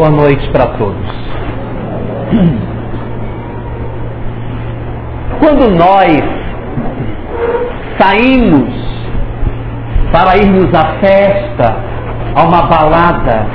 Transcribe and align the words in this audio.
Boa 0.00 0.12
noite 0.12 0.48
para 0.48 0.66
todos. 0.78 1.10
Quando 5.40 5.68
nós 5.76 6.22
saímos 7.98 8.70
para 10.10 10.38
irmos 10.38 10.72
à 10.74 10.98
festa, 11.00 11.76
a 12.34 12.44
uma 12.44 12.62
balada, 12.62 13.46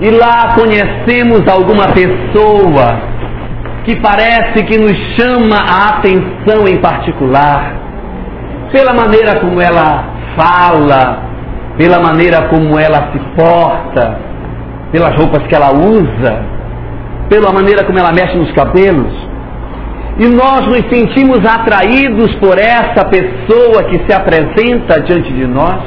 e 0.00 0.10
lá 0.10 0.54
conhecemos 0.54 1.42
alguma 1.48 1.88
pessoa 1.88 3.00
que 3.84 3.96
parece 3.96 4.62
que 4.64 4.78
nos 4.78 4.96
chama 5.16 5.56
a 5.56 5.88
atenção 5.96 6.68
em 6.68 6.80
particular, 6.80 7.74
pela 8.70 8.94
maneira 8.94 9.40
como 9.40 9.60
ela 9.60 10.04
fala, 10.36 11.24
pela 11.76 11.98
maneira 11.98 12.46
como 12.48 12.78
ela 12.78 13.10
se 13.10 13.18
porta, 13.34 14.27
pelas 14.92 15.14
roupas 15.16 15.46
que 15.46 15.54
ela 15.54 15.72
usa, 15.72 16.42
pela 17.28 17.52
maneira 17.52 17.84
como 17.84 17.98
ela 17.98 18.12
mexe 18.12 18.36
nos 18.36 18.50
cabelos. 18.52 19.12
E 20.18 20.26
nós 20.28 20.66
nos 20.66 20.88
sentimos 20.90 21.44
atraídos 21.44 22.34
por 22.36 22.58
essa 22.58 23.04
pessoa 23.04 23.84
que 23.84 23.98
se 24.04 24.12
apresenta 24.12 25.00
diante 25.02 25.32
de 25.32 25.46
nós. 25.46 25.80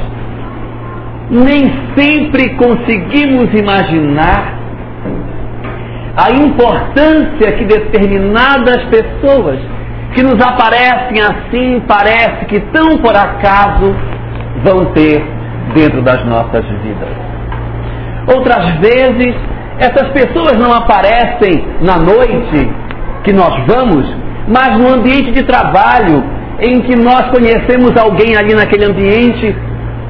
Nem 1.30 1.70
sempre 1.96 2.50
conseguimos 2.56 3.52
imaginar 3.52 4.58
a 6.16 6.30
importância 6.30 7.52
que 7.52 7.64
determinadas 7.64 8.84
pessoas 8.84 9.58
que 10.14 10.22
nos 10.22 10.38
aparecem 10.40 11.20
assim, 11.20 11.82
parece 11.86 12.44
que 12.46 12.60
tão 12.72 12.98
por 12.98 13.16
acaso 13.16 13.94
vão 14.62 14.92
ter 14.92 15.24
dentro 15.74 16.02
das 16.02 16.24
nossas 16.26 16.64
vidas. 16.82 17.31
Outras 18.26 18.76
vezes, 18.78 19.34
essas 19.78 20.08
pessoas 20.12 20.58
não 20.58 20.72
aparecem 20.72 21.64
na 21.80 21.96
noite 21.98 22.70
que 23.24 23.32
nós 23.32 23.54
vamos, 23.66 24.06
mas 24.46 24.78
no 24.78 24.94
ambiente 24.94 25.32
de 25.32 25.42
trabalho, 25.44 26.22
em 26.60 26.80
que 26.82 26.96
nós 26.96 27.30
conhecemos 27.30 27.96
alguém 27.96 28.36
ali 28.36 28.54
naquele 28.54 28.84
ambiente, 28.84 29.54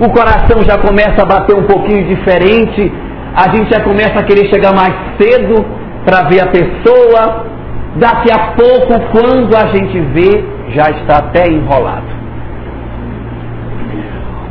o 0.00 0.10
coração 0.10 0.62
já 0.62 0.78
começa 0.78 1.22
a 1.22 1.24
bater 1.24 1.54
um 1.54 1.64
pouquinho 1.64 2.06
diferente, 2.06 2.92
a 3.34 3.54
gente 3.54 3.72
já 3.72 3.80
começa 3.82 4.18
a 4.18 4.22
querer 4.24 4.48
chegar 4.50 4.74
mais 4.74 4.94
cedo 5.18 5.64
para 6.04 6.28
ver 6.28 6.40
a 6.40 6.46
pessoa, 6.48 7.46
daqui 7.96 8.30
a 8.30 8.52
pouco, 8.52 9.00
quando 9.12 9.56
a 9.56 9.68
gente 9.68 9.98
vê, 10.12 10.44
já 10.74 10.90
está 10.90 11.18
até 11.18 11.48
enrolado. 11.48 12.21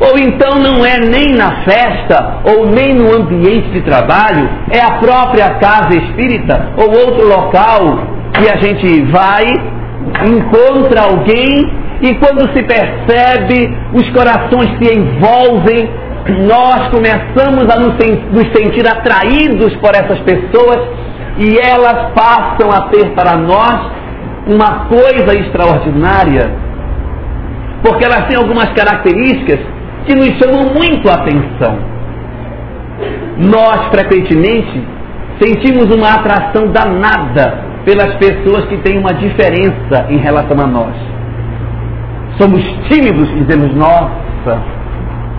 Ou 0.04 0.18
então 0.18 0.58
não 0.58 0.84
é 0.84 0.98
nem 0.98 1.32
na 1.34 1.62
festa, 1.62 2.40
ou 2.44 2.66
nem 2.66 2.92
no 2.92 3.14
ambiente 3.14 3.70
de 3.70 3.82
trabalho, 3.82 4.48
é 4.70 4.80
a 4.80 4.98
própria 4.98 5.54
casa 5.60 5.94
espírita, 5.96 6.72
ou 6.76 6.90
outro 6.90 7.28
local 7.28 7.98
que 8.34 8.48
a 8.48 8.56
gente 8.60 9.02
vai, 9.12 9.44
encontra 10.26 11.02
alguém 11.02 11.70
e 12.02 12.14
quando 12.14 12.52
se 12.52 12.64
percebe, 12.64 13.78
os 13.92 14.08
corações 14.10 14.76
se 14.78 14.92
envolvem, 14.92 15.88
nós 16.48 16.88
começamos 16.88 17.70
a 17.70 17.78
nos 17.78 18.48
sentir 18.56 18.84
atraídos 18.88 19.76
por 19.76 19.90
essas 19.94 20.18
pessoas 20.20 20.80
e 21.38 21.56
elas 21.64 22.10
passam 22.12 22.72
a 22.72 22.88
ter 22.88 23.10
para 23.10 23.36
nós 23.36 23.92
uma 24.48 24.86
coisa 24.86 25.38
extraordinária, 25.38 26.50
porque 27.84 28.04
elas 28.04 28.26
têm 28.26 28.36
algumas 28.36 28.70
características 28.72 29.60
que 30.06 30.14
nos 30.14 30.38
chamam 30.38 30.74
muito 30.74 31.08
a 31.08 31.14
atenção. 31.14 31.78
Nós, 33.38 33.88
frequentemente, 33.90 34.82
sentimos 35.40 35.94
uma 35.94 36.14
atração 36.14 36.68
danada 36.68 37.72
pelas 37.84 38.14
pessoas 38.14 38.64
que 38.66 38.76
têm 38.78 38.98
uma 38.98 39.12
diferença 39.14 40.06
em 40.08 40.18
relação 40.18 40.60
a 40.60 40.66
nós. 40.66 40.94
Somos 42.38 42.62
tímidos 42.88 43.28
e 43.30 43.44
dizemos, 43.44 43.74
nossa, 43.74 44.62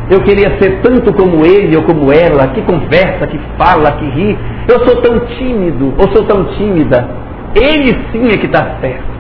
eu 0.10 0.22
queria 0.22 0.58
ser 0.60 0.82
tanto 0.82 1.14
como 1.14 1.46
ele 1.46 1.76
ou 1.78 1.84
como 1.84 2.12
ela, 2.12 2.48
que 2.48 2.62
conversa, 2.62 3.26
que 3.28 3.40
fala, 3.58 3.94
que 3.94 4.06
ri. 4.10 4.38
Eu 4.68 4.86
sou 4.86 5.02
tão 5.02 5.20
tímido 5.38 5.94
ou 5.98 6.12
sou 6.14 6.26
tão 6.26 6.46
tímida. 6.56 7.08
Ele 7.56 7.98
sim 8.12 8.26
é 8.28 8.38
que 8.38 8.48
está 8.48 8.78
certo. 8.82 9.14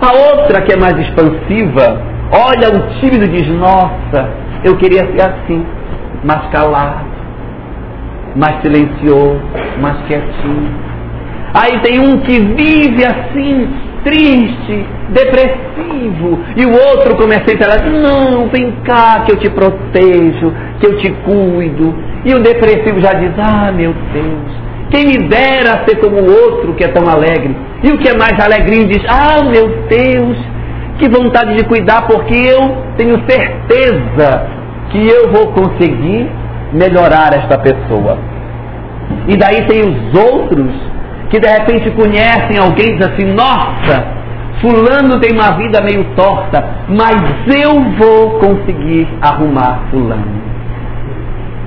A 0.00 0.12
outra 0.12 0.62
que 0.62 0.72
é 0.72 0.76
mais 0.76 0.98
expansiva, 0.98 2.02
olha 2.32 2.68
o 2.70 3.00
tímido 3.00 3.24
e 3.24 3.28
diz, 3.28 3.48
nossa, 3.48 4.28
eu 4.64 4.76
queria 4.76 5.04
ser 5.12 5.22
assim, 5.22 5.64
mais 6.24 6.46
calado, 6.50 7.06
mais 8.34 8.60
silencioso, 8.62 9.40
mais 9.80 9.98
quietinho. 10.06 10.84
Aí 11.52 11.78
tem 11.82 12.00
um 12.00 12.18
que 12.20 12.40
vive 12.40 13.04
assim, 13.04 13.68
triste, 14.02 14.86
depressivo, 15.10 16.40
e 16.56 16.64
o 16.66 16.72
outro 16.72 17.16
começa 17.16 17.44
a 17.44 17.58
falar, 17.58 17.90
não, 17.90 18.48
vem 18.48 18.72
cá 18.84 19.20
que 19.24 19.32
eu 19.32 19.36
te 19.36 19.50
protejo, 19.50 20.52
que 20.80 20.86
eu 20.86 20.96
te 20.98 21.10
cuido. 21.24 21.94
E 22.24 22.34
o 22.34 22.42
depressivo 22.42 22.98
já 23.00 23.12
diz, 23.12 23.32
ah 23.38 23.70
meu 23.70 23.94
Deus, 24.12 24.64
quem 24.90 25.06
me 25.06 25.28
dera 25.28 25.84
ser 25.86 25.98
como 26.00 26.16
o 26.16 26.30
outro 26.30 26.74
que 26.74 26.84
é 26.84 26.88
tão 26.88 27.08
alegre. 27.08 27.54
E 27.82 27.90
o 27.90 27.98
que 27.98 28.08
é 28.08 28.16
mais 28.16 28.38
alegrinho 28.40 28.88
diz, 28.88 29.04
ah 29.08 29.44
meu 29.44 29.68
Deus, 29.88 30.36
que 30.98 31.08
vontade 31.08 31.56
de 31.56 31.64
cuidar, 31.64 32.06
porque 32.06 32.34
eu 32.34 32.76
tenho 32.96 33.20
certeza 33.28 34.46
que 34.90 35.08
eu 35.08 35.30
vou 35.32 35.52
conseguir 35.52 36.30
melhorar 36.72 37.34
esta 37.34 37.58
pessoa. 37.58 38.18
E 39.28 39.36
daí 39.36 39.66
tem 39.66 39.80
os 39.80 40.14
outros 40.18 40.72
que 41.30 41.38
de 41.38 41.48
repente 41.48 41.90
conhecem 41.90 42.58
alguém 42.58 42.90
e 42.90 42.96
dizem 42.96 43.12
assim, 43.12 43.34
nossa, 43.34 44.06
fulano 44.60 45.20
tem 45.20 45.32
uma 45.32 45.56
vida 45.56 45.80
meio 45.80 46.04
torta, 46.14 46.64
mas 46.88 47.16
eu 47.48 47.74
vou 47.98 48.38
conseguir 48.38 49.08
arrumar 49.20 49.80
fulano. 49.90 50.42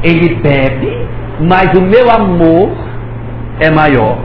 Ele 0.03 0.35
bebe, 0.35 1.05
mas 1.41 1.73
o 1.77 1.81
meu 1.81 2.09
amor 2.09 2.71
é 3.59 3.69
maior. 3.69 4.17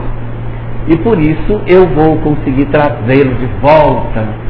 E 0.87 0.97
por 0.97 1.19
isso 1.19 1.61
eu 1.67 1.87
vou 1.87 2.17
conseguir 2.19 2.65
trazê-lo 2.65 3.35
de 3.35 3.45
volta 3.61 4.42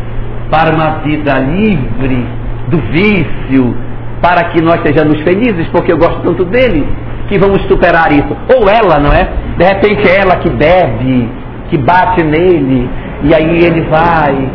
para 0.53 0.73
uma 0.75 0.99
vida 0.99 1.39
livre 1.39 2.27
do 2.67 2.77
vício, 2.91 3.75
para 4.21 4.51
que 4.51 4.61
nós 4.61 4.83
sejamos 4.83 5.19
felizes, 5.23 5.67
porque 5.69 5.91
eu 5.91 5.97
gosto 5.97 6.21
tanto 6.21 6.45
dele, 6.45 6.87
que 7.27 7.39
vamos 7.39 7.63
superar 7.63 8.11
isso. 8.11 8.37
Ou 8.55 8.69
ela, 8.69 8.99
não 8.99 9.11
é? 9.11 9.27
De 9.57 9.65
repente 9.65 10.07
é 10.07 10.19
ela 10.19 10.35
que 10.35 10.51
bebe, 10.51 11.27
que 11.71 11.77
bate 11.79 12.23
nele, 12.23 12.87
e 13.23 13.33
aí 13.33 13.65
ele 13.65 13.81
vai, 13.89 14.47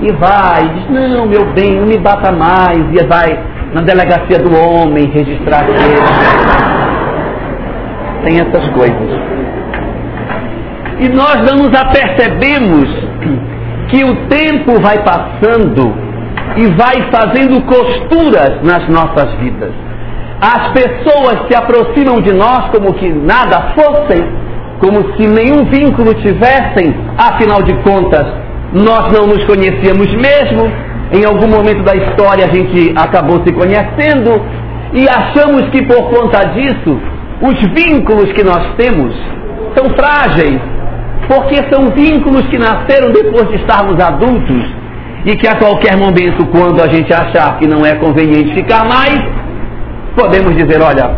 e 0.00 0.12
vai, 0.12 0.64
e 0.64 0.68
diz, 0.78 0.88
não, 1.10 1.26
meu 1.26 1.44
bem, 1.52 1.78
não 1.78 1.86
me 1.86 1.98
bata 1.98 2.32
mais, 2.32 2.78
e 2.78 3.06
vai 3.06 3.38
na 3.74 3.82
delegacia 3.82 4.38
do 4.38 4.56
homem 4.56 5.10
registrar 5.10 5.68
ele. 5.68 5.76
Tem 8.24 8.40
essas 8.40 8.66
coisas. 8.70 9.10
E 11.00 11.08
nós 11.10 11.36
não 11.42 11.58
nos 11.66 11.78
apercebemos 11.78 12.88
que 13.88 14.04
o 14.04 14.28
tempo 14.28 14.80
vai 14.80 15.02
passando 15.02 15.94
e 16.56 16.66
vai 16.74 17.10
fazendo 17.10 17.62
costuras 17.62 18.62
nas 18.62 18.88
nossas 18.88 19.34
vidas. 19.38 19.72
As 20.40 20.72
pessoas 20.72 21.48
se 21.48 21.56
aproximam 21.56 22.20
de 22.20 22.32
nós 22.32 22.70
como 22.70 22.94
que 22.94 23.08
nada 23.08 23.72
fossem, 23.74 24.24
como 24.78 25.16
se 25.16 25.26
nenhum 25.26 25.64
vínculo 25.64 26.14
tivessem, 26.14 26.94
afinal 27.16 27.62
de 27.62 27.74
contas, 27.82 28.26
nós 28.72 29.12
não 29.12 29.26
nos 29.26 29.44
conhecíamos 29.44 30.08
mesmo, 30.14 30.70
em 31.12 31.24
algum 31.24 31.48
momento 31.48 31.82
da 31.82 31.94
história 31.96 32.44
a 32.44 32.54
gente 32.54 32.92
acabou 32.96 33.42
se 33.44 33.52
conhecendo 33.52 34.40
e 34.92 35.08
achamos 35.08 35.68
que 35.70 35.84
por 35.86 36.10
conta 36.10 36.44
disso 36.48 37.00
os 37.40 37.58
vínculos 37.72 38.32
que 38.32 38.44
nós 38.44 38.74
temos 38.76 39.14
são 39.76 39.90
frágeis, 39.90 40.60
porque 41.28 41.56
são 41.70 41.90
vínculos 41.90 42.46
que 42.48 42.58
nasceram 42.58 43.12
depois 43.12 43.48
de 43.48 43.56
estarmos 43.56 44.00
adultos 44.00 44.64
e 45.26 45.36
que 45.36 45.46
a 45.46 45.56
qualquer 45.56 45.96
momento, 45.96 46.46
quando 46.46 46.80
a 46.82 46.88
gente 46.88 47.12
achar 47.12 47.58
que 47.58 47.66
não 47.66 47.84
é 47.84 47.94
conveniente 47.96 48.54
ficar 48.54 48.84
mais, 48.84 49.20
podemos 50.16 50.56
dizer: 50.56 50.80
olha, 50.80 51.10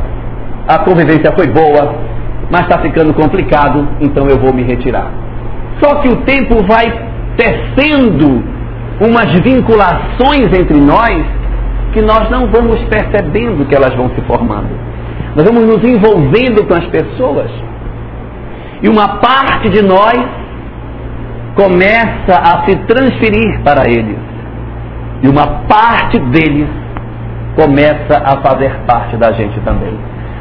a 0.67 0.79
convivência 0.81 1.33
foi 1.37 1.47
boa, 1.47 1.95
mas 2.51 2.63
está 2.63 2.79
ficando 2.81 3.15
complicado, 3.15 3.87
então 4.01 4.29
eu 4.29 4.37
vou 4.37 4.53
me 4.53 4.65
retirar. 4.65 5.11
Só 5.81 5.97
que 5.97 6.09
o 6.09 6.17
tempo 6.23 6.57
vai 6.67 6.93
tecendo 7.37 8.43
umas 9.01 9.33
vinculações 9.41 10.47
entre 10.59 10.79
nós 10.79 11.25
que 11.93 12.03
nós 12.03 12.29
não 12.31 12.49
vamos 12.49 12.81
percebendo 12.85 13.65
que 13.67 13.75
elas 13.75 13.95
vão 13.95 14.11
se 14.11 14.21
formando. 14.23 14.69
Nós 15.37 15.45
vamos 15.45 15.65
nos 15.67 15.85
envolvendo 15.85 16.67
com 16.67 16.75
as 16.75 16.87
pessoas 16.87 17.51
e 18.83 18.89
uma 18.89 19.19
parte 19.19 19.69
de 19.69 19.83
nós 19.83 20.19
começa 21.55 22.39
a 22.39 22.65
se 22.65 22.77
transferir 22.87 23.61
para 23.63 23.91
eles. 23.91 24.17
E 25.23 25.29
uma 25.29 25.47
parte 25.69 26.19
deles 26.19 26.69
começa 27.55 28.23
a 28.25 28.41
fazer 28.41 28.75
parte 28.87 29.17
da 29.17 29.33
gente 29.33 29.61
também. 29.61 29.95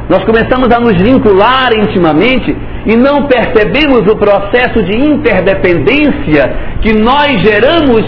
Nós 0.08 0.24
começamos 0.24 0.68
a 0.74 0.80
nos 0.80 1.00
vincular 1.00 1.70
intimamente 1.72 2.56
e 2.86 2.96
não 2.96 3.26
percebemos 3.26 4.00
o 4.10 4.16
processo 4.16 4.82
de 4.82 4.96
interdependência 4.96 6.52
que 6.80 6.94
nós 6.94 7.40
geramos 7.42 8.02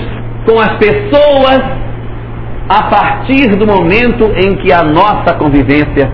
com 0.46 0.58
as 0.58 0.72
pessoas 0.78 1.60
a 2.68 2.82
partir 2.84 3.54
do 3.56 3.66
momento 3.66 4.24
em 4.36 4.56
que 4.56 4.72
a 4.72 4.82
nossa 4.82 5.34
convivência 5.34 6.10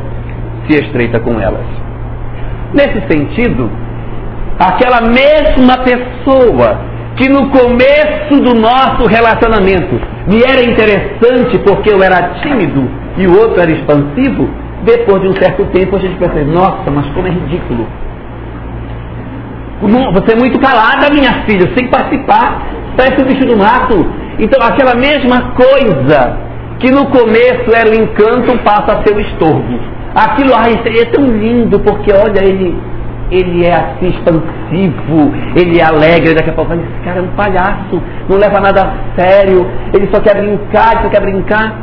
se 0.67 0.85
estreita 0.85 1.21
com 1.21 1.41
elas. 1.41 1.65
Nesse 2.75 3.01
sentido, 3.09 3.71
aquela 4.59 5.01
mesma 5.03 5.79
pessoa 5.79 6.81
que 7.17 7.29
no 7.29 7.51
começo 7.51 8.41
do 8.43 8.55
nosso 8.55 9.07
relacionamento 9.09 10.01
me 10.27 10.43
era 10.43 10.63
interessante 10.63 11.59
porque 11.67 11.93
eu 11.93 12.03
era 12.03 12.35
tímido 12.41 12.89
e 13.17 13.27
o 13.27 13.39
outro 13.39 13.61
era 13.61 13.71
expansivo, 13.73 14.49
depois 14.85 15.23
de 15.23 15.29
um 15.29 15.35
certo 15.35 15.65
tempo 15.67 15.97
a 15.97 15.99
gente 15.99 16.17
percebe, 16.17 16.51
nossa, 16.51 16.91
mas 16.91 17.07
como 17.13 17.27
é 17.27 17.31
ridículo. 17.31 17.87
Você 20.13 20.33
é 20.33 20.37
muito 20.37 20.59
calada, 20.61 21.13
minha 21.13 21.45
filha, 21.45 21.73
sem 21.77 21.89
participar, 21.89 22.63
parece 22.97 23.23
um 23.23 23.27
bicho 23.27 23.47
do 23.47 23.57
mato. 23.57 24.07
Então 24.39 24.61
aquela 24.65 24.95
mesma 24.95 25.53
coisa 25.53 26.37
que 26.79 26.91
no 26.91 27.07
começo 27.07 27.71
era 27.75 27.91
o 27.91 27.95
encanto 27.95 28.57
passa 28.59 28.93
a 28.93 29.03
ser 29.03 29.15
o 29.15 29.21
estorbo. 29.21 29.79
Aquilo 30.15 30.53
ai, 30.55 30.75
é 30.75 31.05
tão 31.07 31.25
lindo 31.25 31.79
porque 31.81 32.13
olha 32.13 32.45
ele 32.45 32.77
ele 33.31 33.67
é 33.67 33.75
assim 33.75 34.09
expansivo, 34.09 35.33
ele 35.55 35.79
é 35.79 35.85
alegre, 35.85 36.35
daqui 36.35 36.51
a 36.51 36.53
pouco 36.53 36.73
esse 36.75 37.05
cara 37.05 37.19
é 37.19 37.23
um 37.23 37.29
palhaço, 37.37 38.03
não 38.29 38.39
leva 38.39 38.61
nada 38.61 38.83
a 38.83 39.21
sério, 39.21 39.67
ele 39.95 40.09
só 40.13 40.21
quer 40.21 40.37
brincar, 40.37 41.03
só 41.03 41.09
quer 41.09 41.21
brincar. 41.21 41.77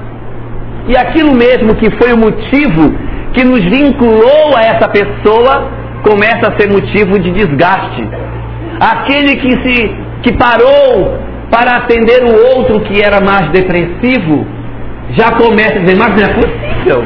E 0.88 0.98
aquilo 0.98 1.34
mesmo 1.34 1.76
que 1.76 1.90
foi 1.98 2.14
o 2.14 2.18
motivo 2.18 2.94
que 3.34 3.44
nos 3.44 3.64
vinculou 3.64 4.56
a 4.56 4.62
essa 4.62 4.88
pessoa 4.88 5.70
começa 6.04 6.48
a 6.48 6.60
ser 6.60 6.72
motivo 6.72 7.20
de 7.20 7.32
desgaste. 7.32 8.08
Aquele 8.80 9.36
que 9.38 9.52
se 9.64 9.96
que 10.22 10.34
parou 10.38 11.20
para 11.52 11.78
atender 11.78 12.24
o 12.24 12.58
outro 12.58 12.80
que 12.82 13.02
era 13.02 13.22
mais 13.22 13.50
depressivo, 13.50 14.46
já 15.12 15.32
começa 15.34 15.76
a 15.76 15.80
dizer, 15.80 15.98
mas 15.98 16.16
não 16.16 16.24
é 16.24 16.34
possível. 16.34 17.04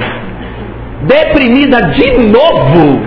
Deprimida 1.02 1.82
de 1.92 2.30
novo. 2.30 3.02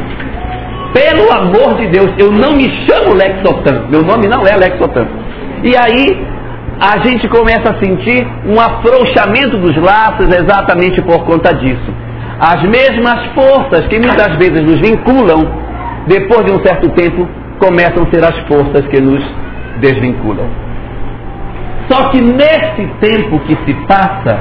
Pelo 0.92 1.32
amor 1.32 1.78
de 1.78 1.86
Deus, 1.88 2.10
eu 2.18 2.30
não 2.30 2.52
me 2.52 2.68
chamo 2.86 3.14
Lexotan, 3.14 3.86
meu 3.88 4.02
nome 4.02 4.28
não 4.28 4.46
é 4.46 4.54
Lexotan. 4.56 5.06
E 5.64 5.74
aí 5.74 6.06
a 6.78 6.98
gente 6.98 7.26
começa 7.28 7.70
a 7.70 7.78
sentir 7.82 8.26
um 8.44 8.60
afrouxamento 8.60 9.56
dos 9.56 9.74
laços 9.76 10.28
exatamente 10.28 11.00
por 11.00 11.24
conta 11.24 11.54
disso. 11.54 11.94
As 12.38 12.62
mesmas 12.64 13.26
forças 13.34 13.86
que 13.86 13.98
muitas 13.98 14.36
vezes 14.36 14.60
nos 14.62 14.80
vinculam, 14.80 15.50
depois 16.06 16.44
de 16.44 16.52
um 16.52 16.62
certo 16.62 16.90
tempo, 16.90 17.26
começam 17.58 18.02
a 18.02 18.10
ser 18.10 18.22
as 18.22 18.38
forças 18.46 18.86
que 18.88 19.00
nos 19.00 19.22
desvinculam. 19.80 20.46
Só 21.90 22.10
que 22.10 22.20
nesse 22.20 22.86
tempo 23.00 23.38
que 23.40 23.56
se 23.64 23.74
passa, 23.86 24.40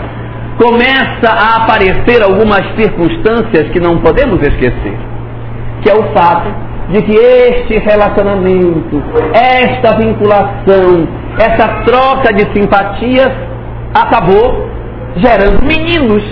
começa 0.57 1.30
a 1.31 1.63
aparecer 1.63 2.21
algumas 2.24 2.62
circunstâncias 2.75 3.69
que 3.71 3.80
não 3.80 4.00
podemos 4.00 4.42
esquecer 4.42 5.10
que 5.81 5.89
é 5.89 5.95
o 5.95 6.03
fato 6.13 6.49
de 6.89 7.01
que 7.03 7.15
este 7.15 7.79
relacionamento, 7.79 9.01
esta 9.33 9.97
vinculação, 9.97 11.07
essa 11.39 11.83
troca 11.85 12.33
de 12.33 12.51
simpatias 12.53 13.31
acabou 13.93 14.69
gerando 15.15 15.63
meninos. 15.63 16.23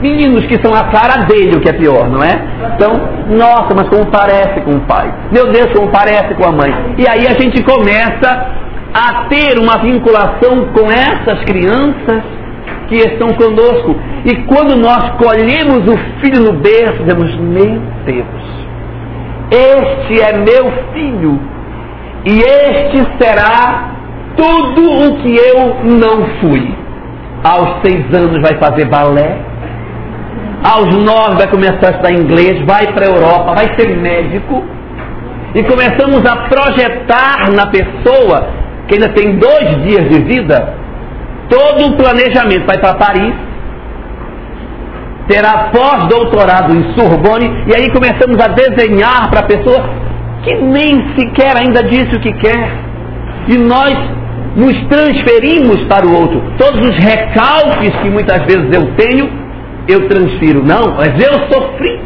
Meninos 0.00 0.44
que 0.46 0.60
são 0.62 0.74
a 0.74 0.84
cara 0.90 1.24
dele, 1.24 1.56
o 1.56 1.60
que 1.60 1.70
é 1.70 1.72
pior, 1.72 2.08
não 2.10 2.22
é? 2.22 2.38
Então, 2.74 2.92
nossa, 3.28 3.74
mas 3.74 3.88
como 3.88 4.04
parece 4.10 4.60
com 4.60 4.72
o 4.72 4.80
pai. 4.80 5.12
Meu 5.32 5.50
Deus, 5.50 5.72
como 5.72 5.88
parece 5.90 6.34
com 6.34 6.46
a 6.46 6.52
mãe. 6.52 6.70
E 6.98 7.08
aí 7.08 7.26
a 7.26 7.40
gente 7.40 7.62
começa 7.62 8.64
a 8.92 9.24
ter 9.28 9.58
uma 9.58 9.78
vinculação 9.78 10.66
com 10.74 10.90
essas 10.90 11.42
crianças 11.44 12.22
que 12.88 12.96
estão 12.96 13.28
conosco. 13.34 13.96
E 14.24 14.36
quando 14.44 14.76
nós 14.76 15.10
colhemos 15.22 15.86
o 15.86 15.98
filho 16.20 16.40
no 16.42 16.52
berço, 16.54 17.02
dizemos, 17.02 17.36
meu 17.36 17.80
Deus, 18.06 18.44
este 19.50 20.20
é 20.20 20.32
meu 20.38 20.72
filho, 20.92 21.38
e 22.24 22.38
este 22.38 23.06
será 23.18 23.90
tudo 24.36 24.82
o 24.82 25.16
que 25.18 25.36
eu 25.36 25.76
não 25.84 26.24
fui. 26.40 26.74
Aos 27.42 27.82
seis 27.82 28.06
anos 28.14 28.40
vai 28.40 28.58
fazer 28.58 28.86
balé, 28.86 29.36
aos 30.64 30.96
nove 31.04 31.36
vai 31.36 31.48
começar 31.48 31.88
a 31.88 31.90
estudar 31.90 32.12
inglês, 32.12 32.64
vai 32.64 32.90
para 32.94 33.04
a 33.04 33.10
Europa, 33.10 33.54
vai 33.54 33.78
ser 33.78 33.94
médico, 33.98 34.64
e 35.54 35.62
começamos 35.64 36.24
a 36.24 36.36
projetar 36.48 37.52
na 37.52 37.66
pessoa, 37.66 38.48
que 38.88 38.94
ainda 38.94 39.10
tem 39.10 39.36
dois 39.36 39.82
dias 39.82 40.08
de 40.08 40.22
vida, 40.22 40.74
todo 41.48 41.88
o 41.88 41.96
planejamento. 41.96 42.66
Vai 42.66 42.78
para 42.78 42.94
Paris, 42.94 43.34
terá 45.28 45.70
pós-doutorado 45.72 46.74
em 46.74 46.94
Sorbonne, 46.94 47.64
e 47.66 47.74
aí 47.74 47.90
começamos 47.90 48.38
a 48.40 48.48
desenhar 48.48 49.30
para 49.30 49.40
a 49.40 49.44
pessoa 49.44 49.88
que 50.42 50.54
nem 50.56 51.16
sequer 51.16 51.56
ainda 51.56 51.82
disse 51.82 52.14
o 52.14 52.20
que 52.20 52.32
quer. 52.34 52.70
E 53.48 53.58
nós 53.58 53.96
nos 54.56 54.76
transferimos 54.88 55.82
para 55.84 56.06
o 56.06 56.14
outro. 56.14 56.42
Todos 56.58 56.88
os 56.88 56.96
recalques 56.96 57.94
que 58.02 58.10
muitas 58.10 58.44
vezes 58.44 58.72
eu 58.72 58.94
tenho, 58.96 59.28
eu 59.88 60.08
transfiro. 60.08 60.62
Não, 60.64 60.94
mas 60.96 61.12
eu 61.20 61.32
sofri. 61.50 62.00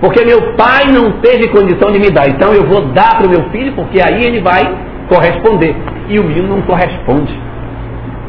Porque 0.00 0.24
meu 0.24 0.54
pai 0.54 0.86
não 0.92 1.12
teve 1.20 1.48
condição 1.48 1.92
de 1.92 1.98
me 2.00 2.10
dar. 2.10 2.28
Então 2.28 2.52
eu 2.52 2.66
vou 2.66 2.86
dar 2.86 3.16
para 3.16 3.26
o 3.26 3.30
meu 3.30 3.48
filho, 3.50 3.72
porque 3.72 4.00
aí 4.00 4.24
ele 4.24 4.40
vai 4.40 4.68
corresponder. 5.08 5.74
E 6.08 6.18
o 6.18 6.24
menino 6.24 6.48
não 6.48 6.62
corresponde. 6.62 7.32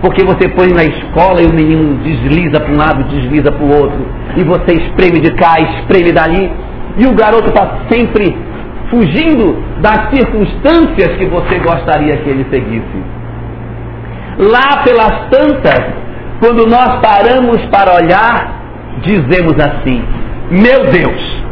Porque 0.04 0.22
você 0.26 0.50
põe 0.50 0.68
na 0.74 0.84
escola 0.84 1.42
e 1.42 1.46
o 1.46 1.54
menino 1.54 1.96
desliza 2.04 2.60
para 2.60 2.74
um 2.74 2.78
lado, 2.78 3.06
desliza 3.06 3.54
para 3.54 3.64
o 3.64 3.74
outro. 3.74 4.06
E 4.36 4.44
você 4.44 4.74
espreme 4.74 5.22
de 5.22 5.32
cá, 5.32 5.56
espreme 5.62 6.12
dali. 6.12 6.52
E 6.98 7.08
o 7.08 7.16
garoto 7.16 7.48
está 7.48 7.86
sempre 7.90 8.36
fugindo 8.90 9.64
das 9.80 10.10
circunstâncias 10.10 11.16
que 11.18 11.26
você 11.26 11.58
gostaria 11.60 12.18
que 12.18 12.30
ele 12.30 12.46
seguisse. 12.52 13.04
Lá 14.40 14.84
pelas 14.84 15.30
tantas, 15.30 15.86
quando 16.42 16.68
nós 16.68 17.00
paramos 17.00 17.64
para 17.68 17.96
olhar, 17.96 18.62
dizemos 19.04 19.54
assim: 19.58 20.04
Meu 20.52 20.92
Deus, 20.92 21.44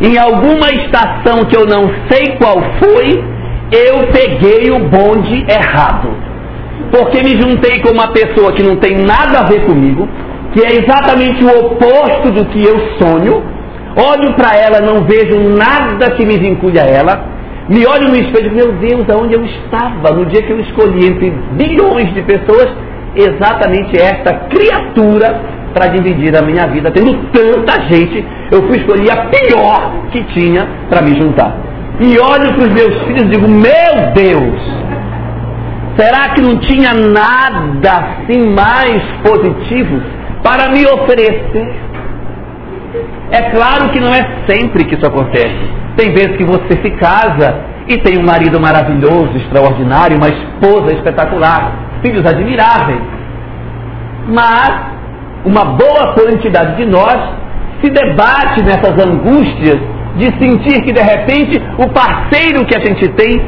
em 0.00 0.16
alguma 0.16 0.70
estação 0.70 1.44
que 1.44 1.54
eu 1.54 1.66
não 1.66 1.90
sei 2.08 2.36
qual 2.38 2.56
foi, 2.78 3.22
eu 3.70 4.06
peguei 4.14 4.70
o 4.70 4.88
bonde 4.88 5.44
errado 5.46 6.35
porque 6.90 7.22
me 7.22 7.40
juntei 7.40 7.80
com 7.80 7.90
uma 7.90 8.08
pessoa 8.08 8.52
que 8.52 8.62
não 8.62 8.76
tem 8.76 8.96
nada 8.96 9.40
a 9.40 9.44
ver 9.44 9.64
comigo, 9.64 10.08
que 10.52 10.64
é 10.64 10.72
exatamente 10.72 11.44
o 11.44 11.48
oposto 11.48 12.30
do 12.32 12.44
que 12.46 12.64
eu 12.64 12.78
sonho. 12.98 13.42
Olho 13.96 14.34
para 14.34 14.56
ela, 14.56 14.80
não 14.80 15.04
vejo 15.04 15.38
nada 15.40 16.10
que 16.12 16.24
me 16.24 16.36
vincule 16.36 16.78
a 16.78 16.84
ela. 16.84 17.36
Me 17.68 17.84
olho 17.86 18.08
no 18.08 18.16
espelho, 18.16 18.54
meu 18.54 18.72
Deus, 18.72 19.08
aonde 19.10 19.34
eu 19.34 19.44
estava 19.44 20.14
no 20.14 20.26
dia 20.26 20.42
que 20.42 20.52
eu 20.52 20.60
escolhi 20.60 21.06
entre 21.06 21.30
bilhões 21.52 22.14
de 22.14 22.22
pessoas 22.22 22.68
exatamente 23.16 24.00
esta 24.00 24.34
criatura 24.50 25.40
para 25.74 25.88
dividir 25.88 26.34
a 26.36 26.42
minha 26.42 26.66
vida, 26.68 26.90
tendo 26.90 27.14
tanta 27.32 27.82
gente, 27.82 28.24
eu 28.50 28.62
fui 28.66 28.78
escolher 28.78 29.10
a 29.10 29.26
pior 29.26 29.92
que 30.10 30.22
tinha 30.32 30.66
para 30.88 31.02
me 31.02 31.20
juntar. 31.20 31.54
E 32.00 32.18
olho 32.18 32.54
para 32.54 32.68
os 32.68 32.72
meus 32.72 33.02
filhos 33.04 33.22
e 33.22 33.28
digo, 33.28 33.48
meu 33.48 34.12
Deus, 34.14 34.85
Será 35.96 36.34
que 36.34 36.42
não 36.42 36.58
tinha 36.60 36.92
nada 36.92 37.90
assim 37.90 38.54
mais 38.54 39.02
positivo 39.24 40.02
para 40.42 40.70
me 40.70 40.84
oferecer? 40.86 41.74
É 43.30 43.50
claro 43.50 43.90
que 43.90 44.00
não 44.00 44.12
é 44.12 44.44
sempre 44.46 44.84
que 44.84 44.94
isso 44.94 45.06
acontece. 45.06 45.70
Tem 45.96 46.12
vezes 46.12 46.36
que 46.36 46.44
você 46.44 46.80
se 46.82 46.90
casa 46.92 47.64
e 47.88 47.96
tem 47.98 48.18
um 48.18 48.26
marido 48.26 48.60
maravilhoso, 48.60 49.36
extraordinário, 49.36 50.18
uma 50.18 50.28
esposa 50.28 50.92
espetacular, 50.92 51.72
filhos 52.02 52.24
admiráveis. 52.26 53.00
Mas 54.28 54.96
uma 55.44 55.64
boa 55.64 56.12
quantidade 56.14 56.76
de 56.76 56.84
nós 56.84 57.16
se 57.80 57.90
debate 57.90 58.62
nessas 58.62 58.98
angústias 59.06 59.78
de 60.16 60.26
sentir 60.38 60.82
que 60.82 60.92
de 60.92 61.00
repente 61.00 61.62
o 61.78 61.88
parceiro 61.88 62.64
que 62.66 62.76
a 62.76 62.80
gente 62.80 63.08
tem 63.08 63.40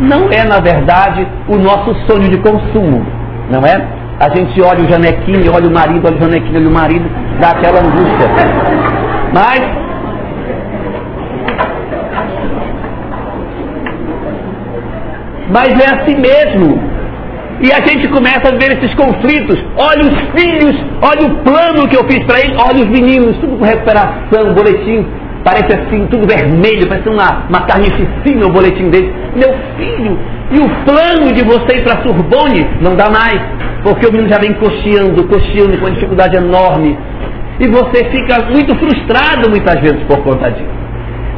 não 0.00 0.30
é, 0.30 0.44
na 0.44 0.60
verdade, 0.60 1.26
o 1.48 1.56
nosso 1.56 1.94
sonho 2.06 2.28
de 2.28 2.38
consumo, 2.38 3.06
não 3.50 3.60
é? 3.60 3.86
A 4.18 4.34
gente 4.34 4.60
olha 4.62 4.82
o 4.82 4.88
janequinho, 4.88 5.52
olha 5.52 5.68
o 5.68 5.72
marido, 5.72 6.06
olha 6.06 6.16
o 6.16 6.20
janequinho, 6.20 6.58
olha 6.58 6.68
o 6.68 6.72
marido, 6.72 7.10
dá 7.40 7.50
aquela 7.50 7.80
angústia. 7.80 8.28
Mas, 9.32 9.60
mas 15.50 15.68
é 15.68 15.94
assim 15.94 16.16
mesmo. 16.18 16.96
E 17.60 17.72
a 17.72 17.86
gente 17.86 18.08
começa 18.08 18.48
a 18.48 18.56
ver 18.58 18.76
esses 18.76 18.94
conflitos. 18.94 19.58
Olha 19.76 20.02
os 20.02 20.40
filhos, 20.40 20.76
olha 21.00 21.26
o 21.26 21.36
plano 21.42 21.88
que 21.88 21.96
eu 21.96 22.04
fiz 22.04 22.22
para 22.24 22.40
eles, 22.40 22.56
olha 22.58 22.84
os 22.84 22.88
meninos, 22.88 23.36
tudo 23.38 23.56
com 23.58 23.64
recuperação, 23.64 24.54
boletim. 24.54 25.06
Parece 25.46 25.78
assim, 25.78 26.08
tudo 26.08 26.26
vermelho, 26.26 26.88
parece 26.88 27.08
uma, 27.08 27.46
uma 27.48 27.60
carnificina 27.66 28.48
o 28.48 28.52
boletim 28.52 28.90
deles. 28.90 29.12
Meu 29.32 29.54
filho, 29.76 30.18
e 30.50 30.58
o 30.58 30.68
plano 30.84 31.32
de 31.32 31.44
você 31.44 31.76
ir 31.76 31.84
para 31.84 32.02
Sorbonne 32.02 32.66
não 32.80 32.96
dá 32.96 33.08
mais, 33.08 33.40
porque 33.84 34.08
o 34.08 34.10
menino 34.10 34.28
já 34.28 34.40
vem 34.40 34.54
cocheando, 34.54 35.22
cocheando 35.28 35.78
com 35.78 35.86
uma 35.86 35.92
dificuldade 35.92 36.36
enorme. 36.36 36.98
E 37.60 37.68
você 37.68 38.10
fica 38.10 38.44
muito 38.50 38.74
frustrado 38.74 39.48
muitas 39.48 39.80
vezes 39.80 40.02
por 40.08 40.18
conta 40.24 40.50
disso. 40.50 40.68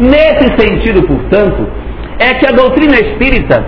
Nesse 0.00 0.56
sentido, 0.56 1.02
portanto, 1.02 1.68
é 2.18 2.32
que 2.32 2.46
a 2.46 2.52
doutrina 2.52 2.94
espírita 2.94 3.62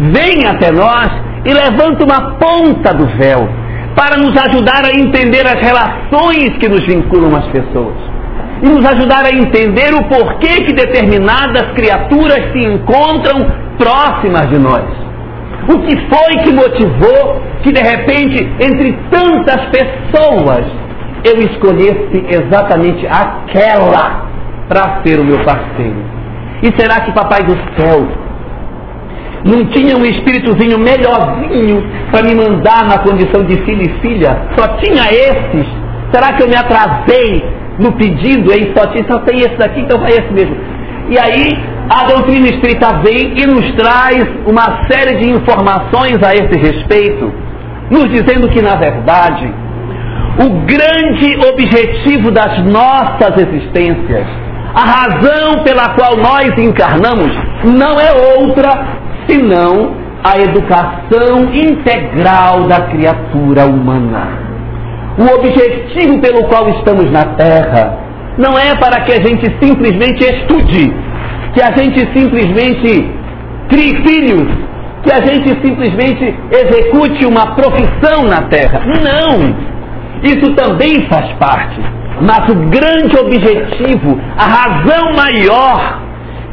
vem 0.00 0.46
até 0.46 0.70
nós 0.70 1.08
e 1.46 1.50
levanta 1.50 2.04
uma 2.04 2.32
ponta 2.32 2.92
do 2.92 3.06
véu 3.16 3.48
para 3.96 4.18
nos 4.18 4.36
ajudar 4.36 4.84
a 4.84 4.94
entender 4.94 5.46
as 5.46 5.58
relações 5.62 6.58
que 6.58 6.68
nos 6.68 6.84
vinculam 6.84 7.34
às 7.34 7.46
pessoas 7.46 8.07
e 8.62 8.68
nos 8.68 8.84
ajudar 8.84 9.24
a 9.24 9.30
entender 9.30 9.94
o 9.94 10.04
porquê 10.08 10.64
que 10.64 10.72
determinadas 10.72 11.72
criaturas 11.74 12.52
se 12.52 12.58
encontram 12.58 13.46
próximas 13.78 14.48
de 14.48 14.58
nós. 14.58 14.84
O 15.68 15.78
que 15.80 15.96
foi 16.08 16.42
que 16.42 16.52
motivou 16.52 17.42
que 17.62 17.72
de 17.72 17.80
repente, 17.80 18.42
entre 18.60 18.96
tantas 19.10 19.66
pessoas, 19.66 20.64
eu 21.24 21.38
escolhesse 21.40 22.24
exatamente 22.28 23.06
aquela 23.06 24.28
para 24.68 25.02
ser 25.04 25.20
o 25.20 25.24
meu 25.24 25.38
parceiro? 25.44 26.18
E 26.62 26.72
será 26.78 27.00
que 27.00 27.12
Papai 27.12 27.42
do 27.42 27.56
Céu 27.76 28.06
não 29.44 29.64
tinha 29.66 29.96
um 29.96 30.04
espíritozinho 30.04 30.78
melhorzinho 30.78 31.84
para 32.10 32.22
me 32.22 32.34
mandar 32.34 32.84
na 32.86 32.98
condição 32.98 33.44
de 33.44 33.56
filho 33.64 33.82
e 33.82 34.00
filha? 34.00 34.48
Só 34.56 34.66
tinha 34.78 35.04
esses? 35.10 35.66
Será 36.12 36.32
que 36.32 36.42
eu 36.42 36.48
me 36.48 36.56
atrasei 36.56 37.44
no 37.78 37.92
pedido? 37.92 38.52
Ei, 38.52 38.72
só, 38.76 38.82
só 39.10 39.20
tem 39.20 39.38
esse 39.38 39.56
daqui, 39.56 39.80
então 39.80 39.98
vai 40.00 40.10
esse 40.10 40.32
mesmo. 40.32 40.56
E 41.10 41.18
aí 41.18 41.58
a 41.88 42.04
doutrina 42.04 42.48
espírita 42.48 43.00
vem 43.02 43.32
e 43.38 43.46
nos 43.46 43.74
traz 43.76 44.28
uma 44.46 44.86
série 44.90 45.16
de 45.16 45.30
informações 45.30 46.22
a 46.22 46.34
esse 46.34 46.58
respeito, 46.58 47.32
nos 47.90 48.10
dizendo 48.10 48.48
que, 48.50 48.60
na 48.60 48.76
verdade, 48.76 49.50
o 50.44 50.50
grande 50.66 51.38
objetivo 51.50 52.30
das 52.30 52.62
nossas 52.64 53.38
existências, 53.38 54.26
a 54.74 54.84
razão 54.84 55.64
pela 55.64 55.94
qual 55.94 56.16
nós 56.18 56.52
encarnamos, 56.58 57.32
não 57.64 57.98
é 57.98 58.12
outra 58.38 58.98
senão 59.26 59.96
a 60.22 60.38
educação 60.38 61.54
integral 61.54 62.68
da 62.68 62.82
criatura 62.82 63.64
humana. 63.64 64.47
O 65.18 65.34
objetivo 65.34 66.20
pelo 66.20 66.44
qual 66.44 66.68
estamos 66.70 67.10
na 67.10 67.24
Terra 67.34 67.98
não 68.38 68.56
é 68.56 68.76
para 68.76 69.00
que 69.00 69.12
a 69.12 69.16
gente 69.16 69.46
simplesmente 69.60 70.22
estude, 70.22 70.94
que 71.52 71.60
a 71.60 71.76
gente 71.76 71.98
simplesmente 72.16 73.10
crie 73.68 73.96
filhos, 74.06 74.46
que 75.02 75.12
a 75.12 75.20
gente 75.26 75.48
simplesmente 75.60 76.34
execute 76.52 77.26
uma 77.26 77.56
profissão 77.56 78.24
na 78.28 78.42
Terra. 78.42 78.80
Não! 78.86 79.68
Isso 80.22 80.54
também 80.54 81.08
faz 81.08 81.32
parte. 81.34 81.80
Mas 82.20 82.48
o 82.48 82.54
grande 82.68 83.16
objetivo, 83.18 84.20
a 84.36 84.44
razão 84.44 85.12
maior 85.16 86.02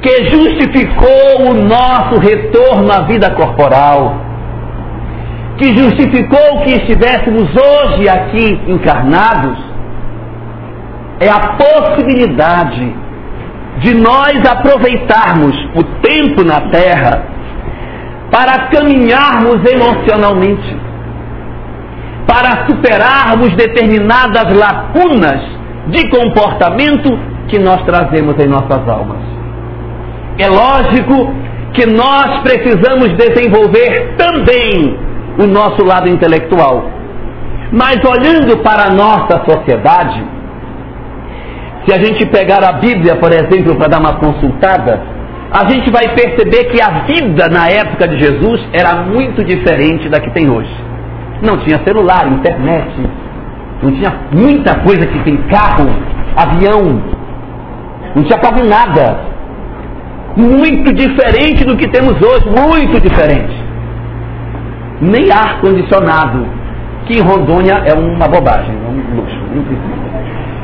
que 0.01 0.29
justificou 0.29 1.49
o 1.49 1.53
nosso 1.53 2.19
retorno 2.19 2.91
à 2.91 3.01
vida 3.01 3.31
corporal, 3.31 4.15
que 5.57 5.77
justificou 5.77 6.61
que 6.63 6.71
estivéssemos 6.71 7.49
hoje 7.55 8.09
aqui 8.09 8.61
encarnados, 8.67 9.57
é 11.19 11.29
a 11.29 11.55
possibilidade 11.55 12.93
de 13.79 13.95
nós 13.95 14.37
aproveitarmos 14.49 15.55
o 15.75 15.83
tempo 16.01 16.43
na 16.43 16.69
Terra 16.69 17.25
para 18.31 18.67
caminharmos 18.67 19.61
emocionalmente 19.65 20.85
para 22.27 22.65
superarmos 22.67 23.55
determinadas 23.55 24.51
lacunas 24.53 25.41
de 25.87 26.09
comportamento 26.09 27.17
que 27.47 27.59
nós 27.59 27.81
trazemos 27.85 28.35
em 28.43 28.47
nossas 28.47 28.87
almas. 28.89 29.21
É 30.39 30.47
lógico 30.47 31.33
que 31.73 31.85
nós 31.85 32.41
precisamos 32.41 33.09
desenvolver 33.15 34.15
também 34.17 34.97
o 35.37 35.45
nosso 35.47 35.83
lado 35.85 36.07
intelectual. 36.09 36.89
Mas 37.71 37.97
olhando 38.03 38.57
para 38.63 38.87
a 38.87 38.91
nossa 38.91 39.43
sociedade, 39.45 40.23
se 41.85 41.93
a 41.93 42.03
gente 42.03 42.25
pegar 42.27 42.63
a 42.63 42.73
Bíblia, 42.73 43.15
por 43.15 43.31
exemplo, 43.31 43.75
para 43.75 43.87
dar 43.87 43.99
uma 43.99 44.13
consultada, 44.15 45.01
a 45.51 45.69
gente 45.69 45.89
vai 45.91 46.13
perceber 46.15 46.65
que 46.65 46.81
a 46.81 47.05
vida 47.05 47.47
na 47.49 47.67
época 47.67 48.07
de 48.07 48.19
Jesus 48.19 48.67
era 48.73 49.03
muito 49.03 49.43
diferente 49.43 50.09
da 50.09 50.19
que 50.19 50.31
tem 50.31 50.49
hoje. 50.49 50.73
Não 51.41 51.57
tinha 51.57 51.79
celular, 51.85 52.27
internet, 52.27 52.91
não 53.81 53.91
tinha 53.91 54.13
muita 54.31 54.79
coisa 54.79 55.05
que 55.05 55.19
tem 55.23 55.37
carro, 55.49 55.87
avião, 56.35 57.01
não 58.15 58.23
tinha 58.23 58.39
quase 58.39 58.67
nada. 58.67 59.35
Muito 60.35 60.93
diferente 60.93 61.63
do 61.63 61.77
que 61.77 61.87
temos 61.89 62.21
hoje, 62.21 62.45
muito 62.49 62.99
diferente. 62.99 63.64
Nem 65.01 65.31
ar 65.31 65.59
condicionado, 65.59 66.45
que 67.05 67.19
em 67.19 67.21
Rondônia 67.21 67.83
é 67.85 67.93
uma 67.93 68.27
bobagem, 68.27 68.73
é 68.73 68.87
um 68.87 69.15
luxo. 69.15 69.45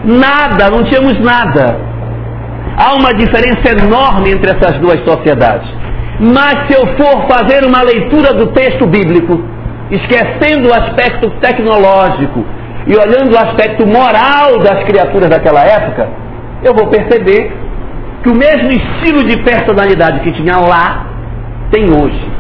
Nada, 0.04 0.70
não 0.70 0.84
tínhamos 0.84 1.20
nada. 1.20 1.78
Há 2.78 2.94
uma 2.96 3.14
diferença 3.14 3.86
enorme 3.86 4.32
entre 4.32 4.52
essas 4.52 4.80
duas 4.80 5.04
sociedades. 5.04 5.70
Mas 6.20 6.68
se 6.68 6.74
eu 6.74 6.86
for 6.98 7.28
fazer 7.28 7.66
uma 7.66 7.82
leitura 7.82 8.34
do 8.34 8.48
texto 8.48 8.88
bíblico, 8.88 9.44
esquecendo 9.92 10.70
o 10.70 10.74
aspecto 10.74 11.30
tecnológico 11.42 12.46
e 12.88 12.96
olhando 12.96 13.34
o 13.34 13.38
aspecto 13.38 13.86
moral 13.86 14.60
das 14.60 14.84
criaturas 14.86 15.30
daquela 15.30 15.64
época, 15.64 16.10
eu 16.64 16.74
vou 16.74 16.88
perceber 16.88 17.52
que 18.24 18.30
o 18.30 18.36
mesmo 18.36 18.72
estilo 18.72 19.24
de 19.24 19.38
personalidade 19.44 20.20
que 20.22 20.32
tinha 20.32 20.58
lá 20.58 21.08
tem 21.72 21.86
hoje. 21.86 22.31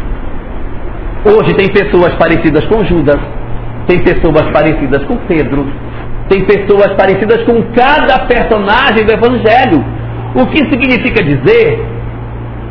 Hoje 1.24 1.54
tem 1.54 1.68
pessoas 1.70 2.16
parecidas 2.16 2.66
com 2.66 2.84
Judas, 2.84 3.20
tem 3.88 4.00
pessoas 4.00 4.50
parecidas 4.51 5.04
com 5.06 5.18
Pedro, 5.28 5.68
tem 6.28 6.44
pessoas 6.46 6.94
parecidas 6.98 7.44
com 7.44 7.62
cada 7.74 8.25
personagem 8.25 9.06
do 9.06 9.12
Evangelho. 9.12 9.86
O 10.34 10.48
que 10.48 10.58
significa 10.58 11.24
dizer 11.24 11.86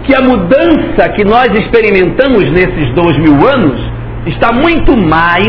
que 0.02 0.14
a 0.16 0.20
mudança 0.20 1.08
que 1.14 1.24
nós 1.24 1.46
experimentamos 1.52 2.50
nesses 2.50 2.92
dois 2.92 3.16
mil 3.18 3.36
anos 3.46 3.80
está 4.26 4.52
muito 4.52 4.96
mais 4.96 5.48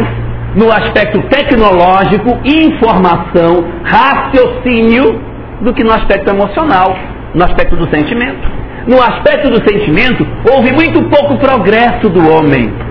no 0.56 0.72
aspecto 0.72 1.24
tecnológico, 1.24 2.38
informação, 2.46 3.66
raciocínio, 3.84 5.20
do 5.62 5.74
que 5.74 5.84
no 5.84 5.92
aspecto 5.92 6.30
emocional, 6.30 6.96
no 7.34 7.44
aspecto 7.44 7.76
do 7.76 7.90
sentimento. 7.90 8.48
No 8.86 9.02
aspecto 9.02 9.50
do 9.50 9.58
sentimento, 9.68 10.28
houve 10.52 10.72
muito 10.72 11.02
pouco 11.04 11.38
progresso 11.38 12.10
do 12.10 12.20
homem. 12.32 12.91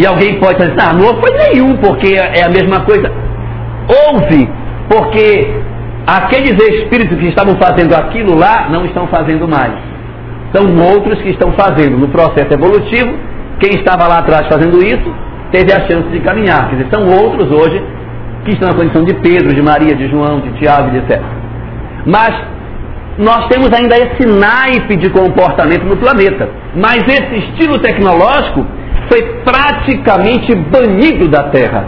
E 0.00 0.06
alguém 0.06 0.40
pode 0.40 0.56
dizer, 0.56 0.74
ah, 0.80 0.94
não 0.94 1.08
houve 1.08 1.30
nenhum, 1.30 1.76
porque 1.76 2.14
é 2.14 2.42
a 2.42 2.48
mesma 2.48 2.80
coisa. 2.80 3.12
Houve, 3.86 4.48
porque 4.88 5.52
aqueles 6.06 6.52
espíritos 6.52 7.18
que 7.18 7.26
estavam 7.26 7.54
fazendo 7.60 7.94
aquilo 7.94 8.34
lá 8.34 8.70
não 8.70 8.86
estão 8.86 9.06
fazendo 9.08 9.46
mais. 9.46 9.74
São 10.54 10.64
outros 10.94 11.20
que 11.20 11.28
estão 11.28 11.52
fazendo 11.52 11.98
no 11.98 12.08
processo 12.08 12.50
evolutivo 12.50 13.12
quem 13.60 13.78
estava 13.78 14.08
lá 14.08 14.20
atrás 14.20 14.48
fazendo 14.48 14.82
isso 14.82 15.14
teve 15.52 15.70
a 15.70 15.80
chance 15.86 16.08
de 16.08 16.20
caminhar. 16.20 16.70
Quer 16.70 16.76
dizer, 16.76 16.88
são 16.90 17.06
outros 17.06 17.50
hoje 17.50 17.82
que 18.46 18.52
estão 18.52 18.68
na 18.68 18.74
condição 18.74 19.04
de 19.04 19.12
Pedro, 19.16 19.54
de 19.54 19.60
Maria, 19.60 19.94
de 19.94 20.08
João, 20.08 20.40
de 20.40 20.50
Tiago 20.58 20.96
etc. 20.96 21.20
Mas 22.06 22.34
nós 23.18 23.46
temos 23.48 23.70
ainda 23.70 23.96
esse 23.98 24.26
naipe 24.26 24.96
de 24.96 25.10
comportamento 25.10 25.84
no 25.84 25.98
planeta. 25.98 26.48
Mas 26.74 27.02
esse 27.06 27.50
estilo 27.50 27.78
tecnológico 27.80 28.64
foi 29.10 29.22
praticamente 29.44 30.54
banido 30.54 31.28
da 31.28 31.44
Terra. 31.50 31.84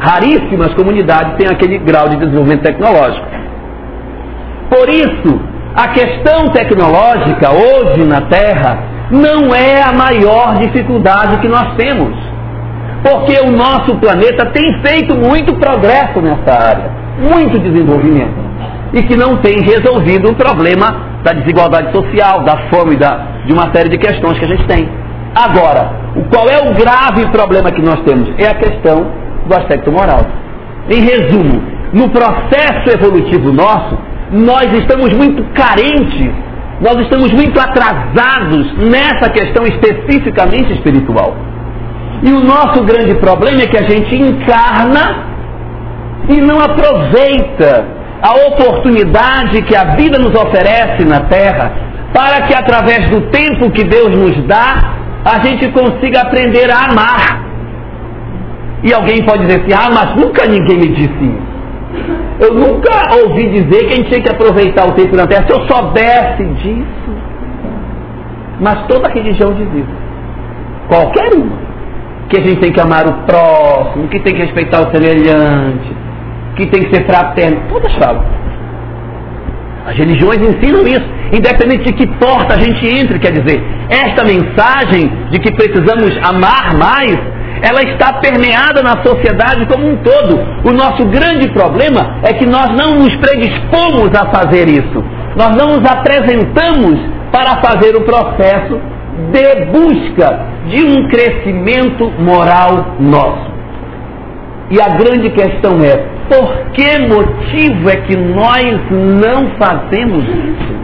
Raríssimas 0.00 0.74
comunidades 0.74 1.36
têm 1.36 1.48
aquele 1.48 1.78
grau 1.78 2.08
de 2.08 2.16
desenvolvimento 2.16 2.62
tecnológico. 2.62 3.26
Por 4.68 4.88
isso, 4.88 5.40
a 5.74 5.88
questão 5.88 6.48
tecnológica 6.48 7.50
hoje 7.52 8.04
na 8.04 8.22
Terra 8.22 8.78
não 9.10 9.54
é 9.54 9.82
a 9.82 9.92
maior 9.92 10.58
dificuldade 10.58 11.38
que 11.38 11.48
nós 11.48 11.74
temos. 11.76 12.12
Porque 13.04 13.38
o 13.40 13.52
nosso 13.52 13.94
planeta 13.96 14.46
tem 14.46 14.80
feito 14.82 15.14
muito 15.14 15.54
progresso 15.54 16.20
nessa 16.20 16.52
área, 16.52 16.90
muito 17.18 17.58
desenvolvimento, 17.58 18.34
e 18.94 19.02
que 19.02 19.14
não 19.14 19.36
tem 19.36 19.60
resolvido 19.60 20.30
o 20.30 20.34
problema 20.34 21.20
da 21.22 21.32
desigualdade 21.32 21.92
social, 21.92 22.42
da 22.44 22.56
fome, 22.70 22.96
da, 22.96 23.42
de 23.46 23.52
uma 23.52 23.70
série 23.74 23.90
de 23.90 23.98
questões 23.98 24.38
que 24.38 24.44
a 24.46 24.48
gente 24.48 24.66
tem. 24.66 24.88
Agora, 25.34 26.03
qual 26.22 26.48
é 26.48 26.58
o 26.58 26.74
grave 26.74 27.26
problema 27.32 27.70
que 27.70 27.82
nós 27.82 28.00
temos? 28.04 28.28
É 28.38 28.46
a 28.46 28.54
questão 28.54 29.06
do 29.46 29.54
aspecto 29.54 29.90
moral. 29.90 30.24
Em 30.90 31.00
resumo, 31.00 31.62
no 31.92 32.08
processo 32.10 32.90
evolutivo 32.92 33.52
nosso, 33.52 33.98
nós 34.30 34.72
estamos 34.72 35.12
muito 35.14 35.44
carentes, 35.52 36.30
nós 36.80 36.98
estamos 37.00 37.32
muito 37.32 37.58
atrasados 37.58 38.76
nessa 38.78 39.30
questão 39.30 39.64
especificamente 39.64 40.72
espiritual. 40.72 41.34
E 42.22 42.32
o 42.32 42.40
nosso 42.40 42.84
grande 42.84 43.14
problema 43.16 43.62
é 43.62 43.66
que 43.66 43.76
a 43.76 43.88
gente 43.88 44.14
encarna 44.14 45.34
e 46.28 46.40
não 46.40 46.60
aproveita 46.60 47.86
a 48.22 48.46
oportunidade 48.48 49.62
que 49.62 49.76
a 49.76 49.94
vida 49.96 50.18
nos 50.18 50.34
oferece 50.34 51.04
na 51.04 51.20
terra 51.20 51.72
para 52.14 52.46
que 52.46 52.54
através 52.54 53.10
do 53.10 53.22
tempo 53.30 53.70
que 53.70 53.84
Deus 53.84 54.16
nos 54.16 54.46
dá, 54.46 55.03
a 55.24 55.42
gente 55.42 55.68
consiga 55.72 56.20
aprender 56.22 56.70
a 56.70 56.90
amar. 56.90 57.44
E 58.82 58.92
alguém 58.92 59.24
pode 59.24 59.46
dizer 59.46 59.62
assim, 59.62 59.72
ah, 59.72 59.90
mas 59.90 60.16
nunca 60.16 60.46
ninguém 60.46 60.76
me 60.76 60.88
disse 60.88 61.24
isso. 61.24 61.54
Eu 62.40 62.54
nunca 62.54 62.90
ouvi 63.22 63.48
dizer 63.48 63.86
que 63.86 63.92
a 63.92 63.96
gente 63.96 64.08
tinha 64.08 64.22
que 64.22 64.30
aproveitar 64.30 64.86
o 64.86 64.92
tempo 64.92 65.16
na 65.16 65.26
terra. 65.26 65.46
Se 65.46 65.52
eu 65.52 65.66
soubesse 65.66 66.44
disso. 66.62 67.14
Mas 68.60 68.86
toda 68.86 69.08
religião 69.08 69.54
diz 69.54 69.68
isso. 69.72 69.94
Qualquer 70.88 71.32
uma. 71.34 71.64
Que 72.28 72.40
a 72.40 72.42
gente 72.42 72.60
tem 72.60 72.72
que 72.72 72.80
amar 72.80 73.06
o 73.06 73.12
próximo, 73.24 74.08
que 74.08 74.18
tem 74.20 74.34
que 74.34 74.42
respeitar 74.42 74.80
o 74.80 74.90
semelhante, 74.90 75.92
que 76.56 76.66
tem 76.66 76.82
que 76.82 76.94
ser 76.94 77.06
fraterno. 77.06 77.62
Todas 77.68 77.92
falam. 77.94 78.24
As 79.86 79.96
religiões 79.96 80.38
ensinam 80.38 80.82
isso, 80.86 81.06
independente 81.34 81.84
de 81.84 81.92
que 81.92 82.06
porta 82.18 82.54
a 82.54 82.60
gente 82.60 82.86
entre, 82.86 83.18
quer 83.18 83.32
dizer, 83.32 83.62
esta 83.88 84.24
mensagem 84.24 85.10
de 85.30 85.38
que 85.38 85.52
precisamos 85.52 86.16
amar 86.22 86.74
mais, 86.78 87.18
ela 87.62 87.82
está 87.82 88.14
permeada 88.14 88.82
na 88.82 89.02
sociedade 89.02 89.66
como 89.66 89.88
um 89.88 89.96
todo. 89.96 90.38
O 90.64 90.72
nosso 90.72 91.04
grande 91.06 91.50
problema 91.52 92.20
é 92.22 92.34
que 92.34 92.46
nós 92.46 92.68
não 92.76 92.96
nos 92.96 93.14
predispomos 93.16 94.10
a 94.14 94.30
fazer 94.30 94.68
isso. 94.68 95.02
Nós 95.36 95.56
não 95.56 95.78
nos 95.78 95.90
apresentamos 95.90 97.00
para 97.32 97.60
fazer 97.62 97.96
o 97.96 98.02
processo 98.02 98.80
de 99.32 99.64
busca 99.66 100.46
de 100.68 100.84
um 100.84 101.08
crescimento 101.08 102.10
moral 102.18 102.96
nosso. 103.00 103.54
E 104.70 104.80
a 104.80 104.88
grande 104.96 105.30
questão 105.30 105.78
é, 105.82 105.96
por 106.28 106.70
que 106.72 106.98
motivo 107.00 107.90
é 107.90 107.96
que 107.96 108.16
nós 108.16 108.80
não 108.90 109.50
fazemos 109.58 110.24
isso? 110.24 110.74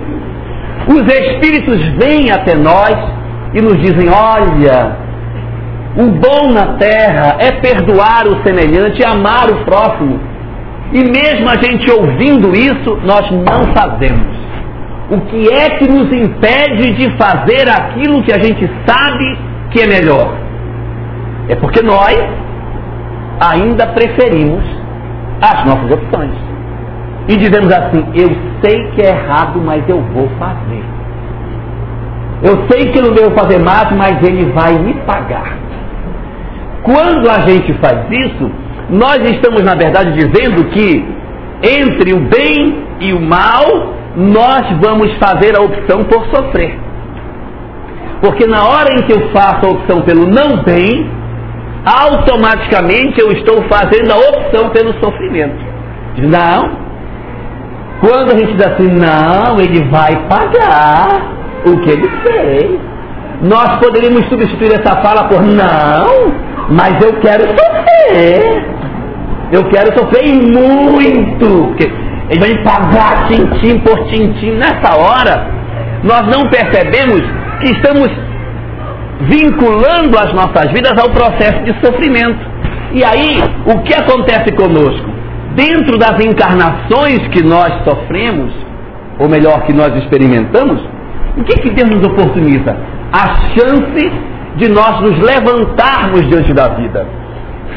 Os 0.92 1.02
Espíritos 1.02 1.80
vêm 2.02 2.32
até 2.32 2.56
nós 2.56 2.96
e 3.54 3.60
nos 3.60 3.78
dizem: 3.80 4.08
olha, 4.08 4.96
o 5.96 6.06
bom 6.06 6.52
na 6.52 6.78
terra 6.78 7.36
é 7.38 7.52
perdoar 7.60 8.26
o 8.26 8.42
semelhante 8.42 9.00
e 9.00 9.04
amar 9.04 9.48
o 9.50 9.64
próximo. 9.64 10.18
E 10.92 10.98
mesmo 11.04 11.48
a 11.48 11.54
gente 11.62 11.88
ouvindo 11.90 12.52
isso, 12.52 12.98
nós 13.04 13.30
não 13.30 13.72
fazemos. 13.72 14.40
O 15.10 15.20
que 15.22 15.48
é 15.52 15.70
que 15.78 15.88
nos 15.88 16.12
impede 16.12 16.94
de 16.94 17.16
fazer 17.16 17.68
aquilo 17.68 18.22
que 18.24 18.32
a 18.32 18.42
gente 18.42 18.68
sabe 18.86 19.38
que 19.70 19.82
é 19.82 19.86
melhor? 19.86 20.34
É 21.48 21.54
porque 21.56 21.82
nós 21.82 22.16
ainda 23.40 23.86
preferimos 23.88 24.62
as 25.40 25.64
nossas 25.64 25.90
opções. 25.92 26.32
E 27.30 27.36
dizemos 27.36 27.72
assim: 27.72 28.04
eu 28.14 28.28
sei 28.60 28.90
que 28.90 29.02
é 29.02 29.10
errado, 29.10 29.60
mas 29.64 29.88
eu 29.88 30.00
vou 30.12 30.28
fazer. 30.36 30.82
Eu 32.42 32.66
sei 32.68 32.90
que 32.90 33.00
não 33.00 33.12
devo 33.12 33.30
fazer 33.38 33.60
mais, 33.60 33.92
mas 33.92 34.20
ele 34.26 34.50
vai 34.50 34.72
me 34.78 34.94
pagar. 35.06 35.56
Quando 36.82 37.30
a 37.30 37.40
gente 37.46 37.72
faz 37.74 38.10
isso, 38.10 38.50
nós 38.88 39.18
estamos, 39.30 39.62
na 39.62 39.76
verdade, 39.76 40.12
dizendo 40.14 40.64
que 40.70 41.06
entre 41.62 42.14
o 42.14 42.20
bem 42.20 42.82
e 42.98 43.12
o 43.12 43.20
mal, 43.20 43.94
nós 44.16 44.62
vamos 44.80 45.12
fazer 45.18 45.56
a 45.56 45.62
opção 45.62 46.02
por 46.04 46.24
sofrer. 46.34 46.76
Porque 48.20 48.44
na 48.44 48.64
hora 48.64 48.92
em 48.92 49.02
que 49.06 49.12
eu 49.12 49.30
faço 49.30 49.66
a 49.66 49.70
opção 49.70 50.02
pelo 50.02 50.26
não 50.26 50.64
bem, 50.64 51.08
automaticamente 51.84 53.20
eu 53.20 53.30
estou 53.32 53.62
fazendo 53.68 54.10
a 54.10 54.16
opção 54.16 54.70
pelo 54.70 54.92
sofrimento. 54.94 55.64
Não. 56.18 56.89
Quando 58.00 58.32
a 58.32 58.38
gente 58.38 58.54
diz 58.54 58.66
assim, 58.66 58.88
não, 58.88 59.60
ele 59.60 59.84
vai 59.90 60.16
pagar 60.26 61.20
o 61.66 61.76
que 61.80 61.90
ele 61.90 62.10
fez. 62.22 62.80
Nós 63.42 63.78
poderíamos 63.78 64.26
substituir 64.28 64.72
essa 64.72 64.96
fala 65.02 65.28
por 65.28 65.42
não, 65.42 66.32
mas 66.70 67.02
eu 67.02 67.14
quero 67.20 67.42
sofrer. 67.42 68.64
Eu 69.52 69.64
quero 69.68 69.98
sofrer 69.98 70.32
muito. 70.34 71.66
Porque 71.68 71.92
ele 72.30 72.40
vai 72.40 72.62
pagar 72.62 73.28
tintim 73.28 73.78
por 73.80 74.06
tintim. 74.08 74.52
Nessa 74.52 74.96
hora, 74.96 75.46
nós 76.02 76.22
não 76.28 76.48
percebemos 76.48 77.20
que 77.60 77.72
estamos 77.72 78.08
vinculando 79.22 80.18
as 80.18 80.32
nossas 80.32 80.72
vidas 80.72 80.98
ao 80.98 81.10
processo 81.10 81.62
de 81.64 81.74
sofrimento. 81.84 82.48
E 82.92 83.04
aí, 83.04 83.42
o 83.66 83.82
que 83.82 83.94
acontece 83.94 84.52
conosco? 84.52 85.09
Dentro 85.54 85.98
das 85.98 86.24
encarnações 86.24 87.26
que 87.28 87.42
nós 87.42 87.72
sofremos, 87.84 88.52
ou 89.18 89.28
melhor, 89.28 89.62
que 89.62 89.72
nós 89.72 89.94
experimentamos, 89.96 90.80
o 91.36 91.44
que, 91.44 91.60
que 91.60 91.70
Deus 91.70 91.90
nos 91.90 92.02
oportuniza? 92.04 92.76
A 93.12 93.34
chance 93.54 94.12
de 94.56 94.68
nós 94.68 95.00
nos 95.00 95.18
levantarmos 95.18 96.28
diante 96.28 96.52
da 96.52 96.68
vida. 96.68 97.06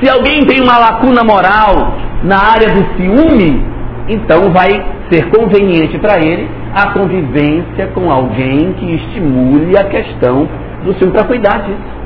Se 0.01 0.09
alguém 0.09 0.45
tem 0.45 0.61
uma 0.61 0.77
lacuna 0.77 1.23
moral 1.23 1.95
na 2.23 2.37
área 2.37 2.69
do 2.69 2.85
ciúme, 2.95 3.63
então 4.07 4.51
vai 4.51 4.69
ser 5.11 5.29
conveniente 5.29 5.97
para 5.97 6.19
ele 6.19 6.49
a 6.75 6.91
convivência 6.91 7.87
com 7.93 8.11
alguém 8.11 8.73
que 8.73 8.95
estimule 8.95 9.77
a 9.77 9.83
questão 9.85 10.47
do 10.83 10.93
ciúme 10.95 11.13
para 11.13 11.25
cuidar 11.25 11.59
disso. 11.59 12.02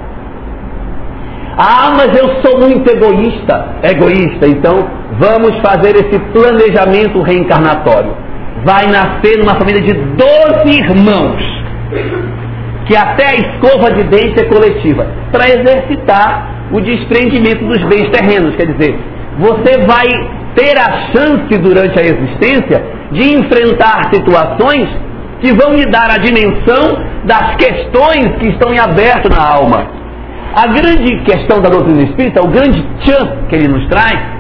Ah, 1.58 1.96
mas 1.98 2.16
eu 2.16 2.40
sou 2.44 2.60
muito 2.60 2.88
egoísta. 2.88 3.78
Egoísta, 3.82 4.48
então 4.48 4.88
vamos 5.20 5.58
fazer 5.60 5.96
esse 5.96 6.20
planejamento 6.32 7.20
reencarnatório. 7.22 8.16
Vai 8.64 8.86
nascer 8.88 9.40
numa 9.40 9.56
família 9.56 9.82
de 9.82 9.94
12 9.94 10.80
irmãos, 10.80 11.42
que 12.86 12.96
até 12.96 13.26
a 13.26 13.36
escova 13.36 13.92
de 13.92 14.04
dente 14.04 14.40
é 14.40 14.44
coletiva, 14.44 15.08
para 15.32 15.50
exercitar 15.50 16.68
o 16.72 16.80
desprendimento 16.80 17.66
dos 17.66 17.84
bens 17.86 18.10
terrenos. 18.12 18.56
Quer 18.56 18.74
dizer, 18.74 19.00
você 19.40 19.80
vai 19.86 20.08
ter 20.56 20.78
a 20.78 21.12
chance 21.12 21.58
durante 21.58 22.00
a 22.00 22.04
existência 22.04 22.84
de 23.12 23.36
enfrentar 23.36 24.14
situações 24.14 24.90
que 25.42 25.54
vão 25.54 25.74
lhe 25.74 25.86
dar 25.90 26.12
a 26.12 26.18
dimensão 26.18 26.98
das 27.26 27.56
questões 27.56 28.36
que 28.40 28.50
estão 28.50 28.72
em 28.74 28.80
aberto 28.80 29.30
na 29.30 29.44
alma. 29.44 30.07
A 30.56 30.68
grande 30.68 31.24
questão 31.24 31.62
da 31.62 31.70
doutrina 31.70 32.04
espírita, 32.04 32.42
o 32.42 32.48
grande 32.48 32.82
tchan 33.00 33.48
que 33.48 33.56
ele 33.56 33.68
nos 33.68 33.88
traz, 33.88 34.38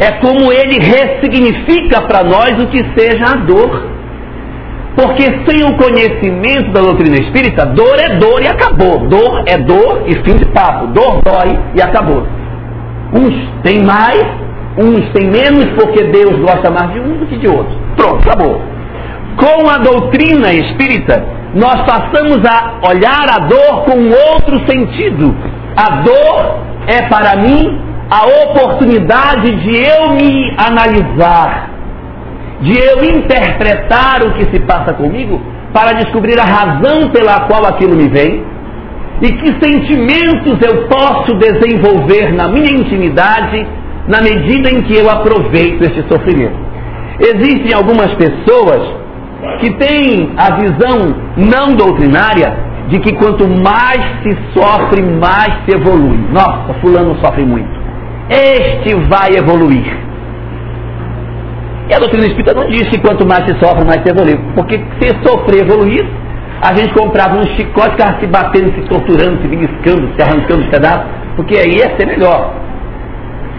é 0.00 0.12
como 0.12 0.50
ele 0.50 0.78
ressignifica 0.80 2.00
para 2.02 2.24
nós 2.24 2.62
o 2.62 2.66
que 2.68 2.82
seja 2.98 3.24
a 3.32 3.36
dor. 3.36 3.90
Porque 4.96 5.22
sem 5.46 5.62
o 5.64 5.76
conhecimento 5.76 6.72
da 6.72 6.80
doutrina 6.80 7.16
espírita, 7.16 7.66
dor 7.66 7.98
é 8.00 8.16
dor 8.16 8.42
e 8.42 8.48
acabou. 8.48 9.06
Dor 9.08 9.44
é 9.46 9.58
dor 9.58 10.04
e 10.06 10.14
fim 10.24 10.36
de 10.36 10.46
papo. 10.46 10.88
Dor 10.88 11.22
dói 11.22 11.58
e 11.74 11.82
acabou. 11.82 12.26
Uns 13.12 13.34
têm 13.62 13.84
mais, 13.84 14.24
uns 14.78 15.08
têm 15.12 15.30
menos, 15.30 15.66
porque 15.74 16.04
Deus 16.04 16.40
gosta 16.40 16.70
mais 16.70 16.92
de 16.92 17.00
um 17.00 17.18
do 17.18 17.26
que 17.26 17.36
de 17.36 17.48
outros. 17.48 17.76
Pronto, 17.96 18.28
acabou. 18.28 18.60
Com 19.36 19.68
a 19.68 19.78
doutrina 19.78 20.52
espírita, 20.52 21.24
nós 21.54 21.82
passamos 21.84 22.38
a 22.46 22.80
olhar 22.88 23.26
a 23.28 23.46
dor 23.46 23.84
com 23.84 23.98
outro 24.32 24.60
sentido. 24.68 25.34
A 25.76 26.02
dor 26.02 26.58
é 26.86 27.02
para 27.08 27.36
mim 27.42 27.80
a 28.10 28.26
oportunidade 28.44 29.50
de 29.62 29.76
eu 29.76 30.10
me 30.10 30.54
analisar, 30.56 31.70
de 32.60 32.76
eu 32.76 33.04
interpretar 33.04 34.22
o 34.24 34.32
que 34.34 34.44
se 34.50 34.60
passa 34.60 34.92
comigo 34.94 35.40
para 35.72 35.92
descobrir 35.92 36.38
a 36.38 36.44
razão 36.44 37.10
pela 37.10 37.40
qual 37.46 37.64
aquilo 37.66 37.96
me 37.96 38.08
vem 38.08 38.44
e 39.22 39.32
que 39.32 39.46
sentimentos 39.64 40.58
eu 40.62 40.88
posso 40.88 41.34
desenvolver 41.34 42.32
na 42.32 42.48
minha 42.48 42.72
intimidade 42.72 43.66
na 44.08 44.20
medida 44.20 44.70
em 44.70 44.82
que 44.82 44.96
eu 44.96 45.08
aproveito 45.08 45.82
este 45.82 46.02
sofrimento. 46.08 46.58
Existem 47.20 47.74
algumas 47.74 48.12
pessoas 48.14 49.00
que 49.60 49.70
têm 49.74 50.32
a 50.36 50.56
visão 50.56 51.14
não 51.36 51.74
doutrinária 51.74 52.70
de 52.88 52.98
que 52.98 53.14
quanto 53.14 53.46
mais 53.46 54.00
se 54.22 54.36
sofre, 54.52 55.02
mais 55.02 55.54
se 55.64 55.76
evolui. 55.76 56.18
Nossa, 56.32 56.74
fulano 56.80 57.16
sofre 57.20 57.44
muito. 57.44 57.70
Este 58.28 58.94
vai 59.08 59.30
evoluir. 59.36 60.10
E 61.88 61.94
a 61.94 61.98
doutrina 61.98 62.26
espírita 62.26 62.54
não 62.54 62.68
diz 62.68 62.88
que 62.88 63.00
quanto 63.00 63.26
mais 63.26 63.44
se 63.46 63.58
sofre, 63.58 63.84
mais 63.84 64.02
se 64.02 64.10
evolui. 64.10 64.38
Porque 64.54 64.80
se 65.00 65.08
sofrer 65.24 65.62
evoluir, 65.62 66.06
a 66.62 66.74
gente 66.76 66.92
comprava 66.92 67.38
um 67.38 67.46
chicote, 67.56 67.92
ficava 67.92 68.20
se 68.20 68.26
batendo, 68.26 68.72
se 68.74 68.82
torturando, 68.88 69.40
se 69.40 69.48
beliscando, 69.48 70.10
se 70.14 70.22
arrancando 70.22 70.62
os 70.62 70.68
pedaços, 70.68 71.06
porque 71.36 71.56
aí 71.56 71.76
ia 71.76 71.96
ser 71.96 72.06
melhor. 72.06 72.52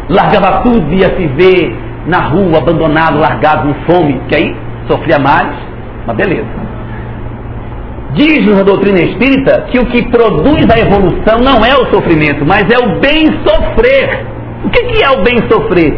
Largava 0.10 0.62
tudo, 0.62 0.94
ia 0.94 1.10
se 1.16 1.28
ver 1.28 1.76
na 2.06 2.20
rua, 2.20 2.60
abandonado, 2.60 3.18
largado, 3.18 3.68
com 3.68 3.94
fome, 3.94 4.22
que 4.28 4.36
aí 4.36 4.56
sofria 4.88 5.18
males, 5.20 5.71
mas 6.06 6.18
beleza. 6.18 6.48
Diz-nos 8.14 8.60
a 8.60 8.64
doutrina 8.64 9.00
espírita 9.00 9.68
que 9.72 9.80
o 9.80 9.86
que 9.86 10.10
produz 10.10 10.66
a 10.70 10.80
evolução 10.80 11.40
não 11.40 11.64
é 11.66 11.74
o 11.76 11.90
sofrimento, 11.94 12.46
mas 12.46 12.64
é 12.70 12.78
o 12.78 13.00
bem 13.00 13.26
sofrer. 13.46 14.26
O 14.66 14.70
que, 14.70 14.84
que 14.84 15.04
é 15.04 15.10
o 15.12 15.24
bem 15.24 15.38
sofrer? 15.50 15.98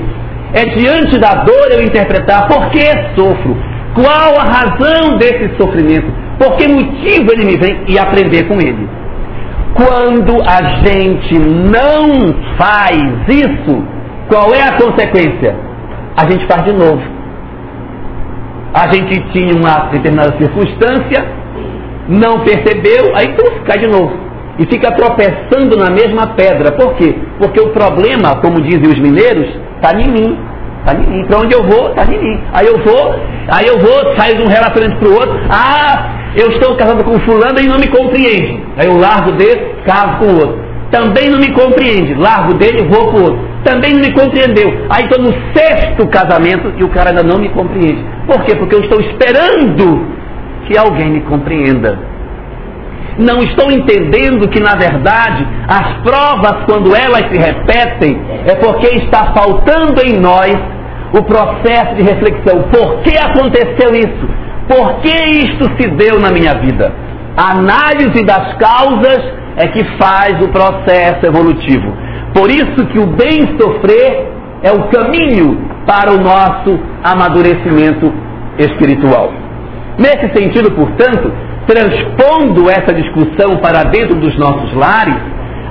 É 0.54 0.66
diante 0.66 1.18
da 1.18 1.44
dor 1.44 1.72
eu 1.72 1.82
interpretar 1.82 2.48
por 2.48 2.70
que 2.70 2.86
sofro, 3.16 3.58
qual 3.96 4.39
a 4.39 4.44
razão 4.44 5.18
desse 5.18 5.56
sofrimento, 5.58 6.06
por 6.38 6.56
que 6.58 6.68
motivo 6.68 7.32
ele 7.32 7.46
me 7.46 7.58
vem 7.58 7.84
e 7.88 7.98
aprender 7.98 8.48
com 8.48 8.56
ele. 8.60 8.88
Quando 9.74 10.39
a 10.44 10.82
gente 10.86 11.39
não 11.39 12.36
faz 12.58 13.02
isso, 13.28 13.84
qual 14.28 14.54
é 14.54 14.62
a 14.62 14.74
consequência? 14.74 15.56
A 16.16 16.30
gente 16.30 16.46
faz 16.46 16.63
de 16.63 16.74
novo. 16.74 17.02
A 18.74 18.92
gente 18.92 19.20
tinha 19.32 19.56
uma 19.56 19.90
determinada 19.92 20.36
circunstância, 20.38 21.26
não 22.08 22.40
percebeu, 22.40 23.16
aí 23.16 23.36
tu 23.36 23.44
cai 23.66 23.78
de 23.78 23.88
novo. 23.88 24.12
E 24.58 24.66
fica 24.66 24.92
tropeçando 24.92 25.78
na 25.78 25.90
mesma 25.90 26.28
pedra. 26.36 26.72
Por 26.72 26.96
quê? 26.96 27.16
Porque 27.40 27.60
o 27.60 27.70
problema, 27.70 28.36
como 28.42 28.62
dizem 28.62 28.88
os 28.88 29.00
mineiros, 29.00 29.48
está 29.76 30.00
em 30.00 30.12
mim. 30.12 30.38
Está 30.80 30.96
em 30.96 31.10
mim. 31.10 31.26
Para 31.26 31.40
onde 31.40 31.56
eu 31.56 31.64
vou, 31.64 31.90
está 31.90 32.04
em 32.06 32.20
mim. 32.20 32.40
Aí 32.52 32.68
eu 32.68 32.78
vou, 32.84 33.16
aí 33.48 33.68
eu 33.68 33.80
vou, 33.80 34.16
saio 34.16 34.38
de 34.38 34.44
um 34.44 34.48
relacionamento 34.48 35.00
para 35.00 35.10
o 35.10 35.14
outro. 35.14 35.40
Ah, 35.50 36.10
eu 36.36 36.50
estou 36.50 36.76
casado 36.76 37.04
com 37.04 37.20
fulano 37.22 37.60
e 37.60 37.68
não 37.68 37.78
me 37.78 37.88
compreende. 37.88 38.60
Aí 38.78 38.88
eu 38.88 38.98
largo 38.98 39.32
dele, 39.34 39.76
caso 39.86 40.18
com 40.18 40.26
o 40.26 40.36
outro. 40.36 40.60
Também 40.92 41.30
não 41.30 41.40
me 41.40 41.52
compreende. 41.52 42.14
Largo 42.16 42.54
dele, 42.56 42.88
vou 42.88 43.08
para 43.08 43.20
o 43.20 43.24
outro. 43.24 43.53
Também 43.63 43.93
não 43.93 44.02
me 44.02 44.12
compreendeu. 44.12 44.86
Aí 44.89 45.04
estou 45.04 45.21
no 45.23 45.34
sexto 45.56 46.08
casamento 46.08 46.73
e 46.78 46.84
o 46.84 46.89
cara 46.89 47.10
ainda 47.10 47.23
não 47.23 47.38
me 47.38 47.49
compreende. 47.49 48.04
Por 48.28 48.43
quê? 48.43 48.56
Porque 48.56 48.76
eu 48.76 48.82
estou 48.82 48.99
esperando 48.99 50.06
que 50.67 50.78
alguém 50.78 51.12
me 51.12 51.21
compreenda. 51.21 51.97
Não 53.17 53.43
estou 53.43 53.71
entendendo 53.71 54.49
que, 54.49 54.60
na 54.60 54.76
verdade, 54.76 55.47
as 55.67 56.02
provas, 56.02 56.65
quando 56.65 56.95
elas 56.95 57.30
se 57.30 57.38
repetem, 57.38 58.19
é 58.45 58.56
porque 58.56 58.88
está 58.97 59.34
faltando 59.34 60.02
em 60.04 60.19
nós 60.19 60.56
o 61.13 61.23
processo 61.23 61.95
de 61.95 62.02
reflexão. 62.02 62.63
Por 62.63 63.02
que 63.02 63.15
aconteceu 63.17 63.91
isso? 63.95 64.28
Por 64.67 64.99
que 65.02 65.10
isto 65.10 65.65
se 65.78 65.89
deu 65.91 66.19
na 66.19 66.32
minha 66.32 66.56
vida? 66.56 66.91
A 67.38 67.52
análise 67.52 68.23
das 68.26 68.56
causas 68.56 69.23
é 69.58 69.67
que 69.67 69.84
faz 69.97 70.41
o 70.41 70.49
processo 70.49 71.26
evolutivo. 71.26 71.93
Por 72.34 72.50
isso 72.50 72.86
que 72.88 73.00
o 73.00 73.08
bem 73.08 73.58
sofrer 73.60 74.28
é 74.63 74.72
o 74.72 74.88
caminho 74.89 75.58
para 75.86 76.12
o 76.12 76.22
nosso 76.22 76.80
amadurecimento 77.04 78.12
espiritual. 78.58 79.32
Nesse 79.98 80.34
sentido, 80.34 80.72
portanto, 80.72 81.32
transpondo 81.67 82.69
essa 82.69 82.93
discussão 82.93 83.58
para 83.58 83.84
dentro 83.84 84.19
dos 84.19 84.36
nossos 84.38 84.74
lares, 84.74 85.15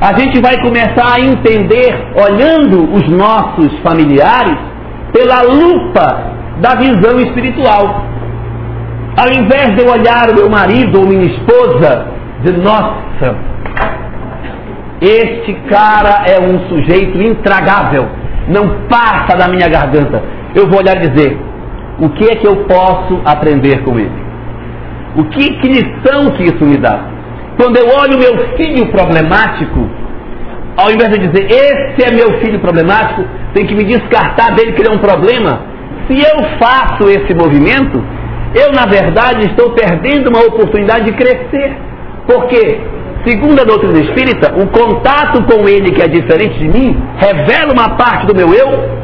a 0.00 0.18
gente 0.18 0.40
vai 0.40 0.60
começar 0.60 1.16
a 1.16 1.20
entender, 1.20 1.94
olhando 2.14 2.92
os 2.92 3.08
nossos 3.08 3.78
familiares, 3.80 4.58
pela 5.12 5.42
lupa 5.42 6.32
da 6.60 6.74
visão 6.76 7.18
espiritual. 7.18 8.04
Ao 9.16 9.28
invés 9.28 9.76
de 9.76 9.82
eu 9.82 9.90
olhar 9.90 10.30
o 10.30 10.34
meu 10.34 10.48
marido 10.48 11.00
ou 11.00 11.06
minha 11.06 11.26
esposa, 11.26 12.06
de 12.42 12.52
nossa, 12.52 13.36
este 15.02 15.52
cara 15.68 16.24
é 16.26 16.38
um 16.40 16.68
sujeito 16.68 17.20
intragável, 17.20 18.06
não 18.48 18.86
passa 18.88 19.36
da 19.36 19.48
minha 19.48 19.68
garganta. 19.68 20.22
Eu 20.54 20.68
vou 20.68 20.78
olhar 20.78 20.96
e 20.96 21.08
dizer, 21.08 21.36
o 21.98 22.08
que 22.10 22.30
é 22.30 22.36
que 22.36 22.46
eu 22.46 22.64
posso 22.64 23.20
aprender 23.24 23.82
com 23.82 23.98
ele? 23.98 24.22
O 25.16 25.24
que, 25.24 25.58
que 25.58 25.68
lição 25.68 26.30
que 26.36 26.44
isso 26.44 26.64
me 26.64 26.76
dá? 26.76 27.00
Quando 27.56 27.76
eu 27.76 27.86
olho 27.86 28.18
meu 28.18 28.56
filho 28.56 28.90
problemático, 28.90 29.90
ao 30.76 30.90
invés 30.90 31.10
de 31.10 31.28
dizer, 31.28 31.50
esse 31.50 32.08
é 32.08 32.14
meu 32.14 32.40
filho 32.40 32.60
problemático, 32.60 33.24
tem 33.52 33.66
que 33.66 33.74
me 33.74 33.84
descartar 33.84 34.54
dele 34.54 34.72
que 34.72 34.82
ele 34.82 34.88
é 34.88 34.92
um 34.92 34.98
problema. 34.98 35.60
Se 36.08 36.14
eu 36.18 36.58
faço 36.58 37.08
esse 37.10 37.34
movimento, 37.34 38.02
eu 38.54 38.72
na 38.72 38.86
verdade 38.86 39.46
estou 39.48 39.72
perdendo 39.72 40.28
uma 40.28 40.46
oportunidade 40.46 41.04
de 41.04 41.12
crescer. 41.12 41.76
Porque, 42.26 42.80
segundo 43.24 43.60
a 43.60 43.64
doutrina 43.64 44.00
espírita, 44.00 44.54
o 44.54 44.66
contato 44.68 45.42
com 45.44 45.68
ele 45.68 45.92
que 45.92 46.02
é 46.02 46.08
diferente 46.08 46.58
de 46.58 46.68
mim 46.68 47.02
revela 47.16 47.72
uma 47.72 47.96
parte 47.96 48.26
do 48.26 48.34
meu 48.34 48.52
eu 48.52 49.02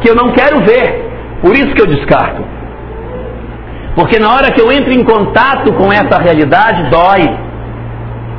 que 0.00 0.08
eu 0.08 0.14
não 0.14 0.32
quero 0.32 0.60
ver. 0.64 1.06
Por 1.42 1.54
isso 1.54 1.74
que 1.74 1.82
eu 1.82 1.86
descarto. 1.86 2.42
Porque 3.94 4.18
na 4.18 4.32
hora 4.32 4.52
que 4.52 4.60
eu 4.60 4.70
entro 4.70 4.92
em 4.92 5.04
contato 5.04 5.72
com 5.72 5.92
essa 5.92 6.20
realidade, 6.20 6.88
dói. 6.90 7.28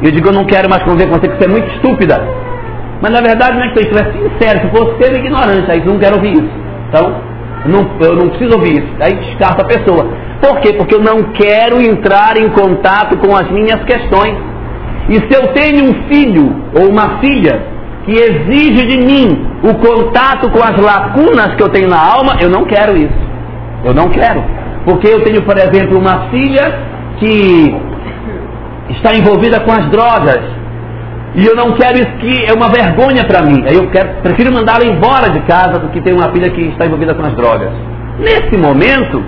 Eu 0.02 0.12
digo, 0.12 0.30
eu 0.30 0.34
não 0.34 0.46
quero 0.46 0.70
mais 0.70 0.84
conviver 0.84 1.08
com 1.08 1.16
você, 1.16 1.28
você 1.28 1.46
é 1.46 1.48
muito 1.50 1.68
estúpida. 1.76 2.16
Mas 3.02 3.12
na 3.12 3.22
verdade 3.22 3.58
não 3.58 3.66
é 3.66 3.74
que 3.74 3.80
eu 3.80 3.84
estiver 3.84 4.12
sincero, 4.12 4.60
se 4.62 4.78
fosse 4.78 5.04
ser 5.04 5.16
ignorante, 5.18 5.70
aí 5.72 5.80
eu 5.80 5.86
não 5.86 6.00
quero 6.00 6.16
ouvir 6.16 6.34
isso. 6.34 6.52
Então, 6.88 7.22
eu 7.66 7.72
não, 7.72 7.90
eu 8.00 8.16
não 8.16 8.30
preciso 8.30 8.58
ouvir 8.58 8.80
isso. 8.80 8.94
Aí 9.02 9.14
descarta 9.16 9.64
a 9.64 9.66
pessoa. 9.66 10.08
Por 10.42 10.60
quê? 10.62 10.74
Porque 10.74 10.96
eu 10.96 11.02
não 11.02 11.34
quero 11.34 11.82
entrar 11.82 12.38
em 12.38 12.50
contato 12.50 13.18
com 13.18 13.36
as 13.36 13.50
minhas 13.52 13.84
questões. 13.84 14.36
E 15.10 15.16
se 15.16 15.34
eu 15.34 15.48
tenho 15.54 15.90
um 15.90 16.08
filho 16.08 16.56
ou 16.76 16.90
uma 16.90 17.20
filha 17.20 17.64
que 18.06 18.12
exige 18.12 18.86
de 18.86 18.98
mim 18.98 19.48
o 19.64 19.74
contato 19.76 20.50
com 20.52 20.64
as 20.64 20.78
lacunas 20.80 21.56
que 21.56 21.64
eu 21.64 21.70
tenho 21.70 21.90
na 21.90 22.00
alma, 22.00 22.38
eu 22.40 22.50
não 22.50 22.66
quero 22.66 22.96
isso. 22.96 23.30
Eu 23.84 23.94
não 23.94 24.10
quero. 24.10 24.44
Porque 24.86 25.08
eu 25.08 25.24
tenho, 25.24 25.42
por 25.44 25.58
exemplo, 25.58 25.98
uma 25.98 26.30
filha 26.30 26.80
que 27.18 27.76
está 28.92 29.16
envolvida 29.16 29.60
com 29.62 29.72
as 29.72 29.90
drogas. 29.90 30.42
E 31.36 31.46
eu 31.46 31.56
não 31.56 31.74
quero 31.74 31.96
isso 31.96 32.12
que 32.20 32.46
é 32.46 32.54
uma 32.54 32.70
vergonha 32.70 33.24
para 33.26 33.44
mim. 33.44 33.64
Aí 33.68 33.76
eu 33.76 33.90
quero, 33.92 34.22
prefiro 34.22 34.54
mandá-la 34.54 34.86
embora 34.86 35.30
de 35.30 35.40
casa 35.42 35.80
do 35.80 35.90
que 35.90 36.02
ter 36.02 36.14
uma 36.14 36.32
filha 36.32 36.50
que 36.50 36.62
está 36.70 36.86
envolvida 36.86 37.14
com 37.14 37.24
as 37.24 37.34
drogas. 37.34 37.72
Nesse 38.20 38.58
momento, 38.58 39.24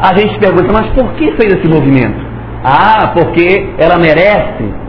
a 0.00 0.16
gente 0.18 0.38
pergunta, 0.38 0.72
mas 0.72 0.86
por 0.92 1.12
que 1.14 1.32
fez 1.32 1.54
esse 1.54 1.68
movimento? 1.68 2.24
Ah, 2.62 3.12
porque 3.14 3.68
ela 3.78 3.98
merece. 3.98 4.83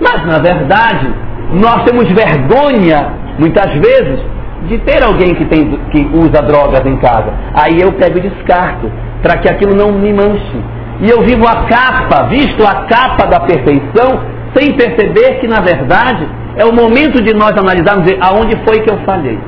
Mas 0.00 0.26
na 0.26 0.38
verdade, 0.38 1.08
nós 1.52 1.84
temos 1.84 2.06
vergonha, 2.08 3.12
muitas 3.38 3.72
vezes, 3.74 4.20
de 4.68 4.78
ter 4.78 5.02
alguém 5.02 5.34
que, 5.34 5.44
tem, 5.44 5.78
que 5.90 6.08
usa 6.12 6.42
drogas 6.42 6.84
em 6.84 6.96
casa. 6.96 7.32
Aí 7.54 7.80
eu 7.80 7.92
pego 7.92 8.18
e 8.18 8.22
descarto, 8.22 8.90
para 9.22 9.38
que 9.38 9.48
aquilo 9.48 9.74
não 9.74 9.92
me 9.92 10.12
manche. 10.12 10.60
E 11.00 11.10
eu 11.10 11.22
vivo 11.22 11.46
a 11.46 11.66
capa, 11.66 12.24
visto 12.24 12.64
a 12.66 12.86
capa 12.86 13.26
da 13.26 13.40
perfeição, 13.40 14.20
sem 14.54 14.74
perceber 14.74 15.40
que, 15.40 15.46
na 15.46 15.60
verdade, 15.60 16.26
é 16.56 16.64
o 16.64 16.72
momento 16.72 17.22
de 17.22 17.34
nós 17.34 17.52
analisarmos 17.52 18.06
aonde 18.20 18.56
foi 18.64 18.80
que 18.80 18.90
eu 18.90 18.98
falhei. 19.04 19.38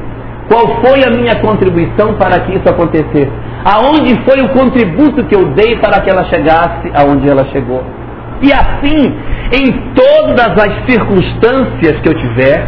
Qual 0.49 0.81
foi 0.83 1.05
a 1.05 1.11
minha 1.11 1.37
contribuição 1.41 2.15
para 2.15 2.41
que 2.41 2.53
isso 2.53 2.69
acontecesse? 2.69 3.31
Aonde 3.65 4.15
foi 4.25 4.41
o 4.43 4.49
contributo 4.51 5.25
que 5.25 5.35
eu 5.35 5.47
dei 5.53 5.77
para 5.77 6.01
que 6.01 6.11
ela 6.11 6.25
chegasse 6.25 6.91
aonde 6.95 7.29
ela 7.29 7.45
chegou? 7.47 7.83
E 8.41 8.53
assim, 8.53 9.15
em 9.53 9.93
todas 9.95 10.53
as 10.59 10.85
circunstâncias 10.91 12.01
que 12.01 12.09
eu 12.09 12.15
tiver, 12.15 12.67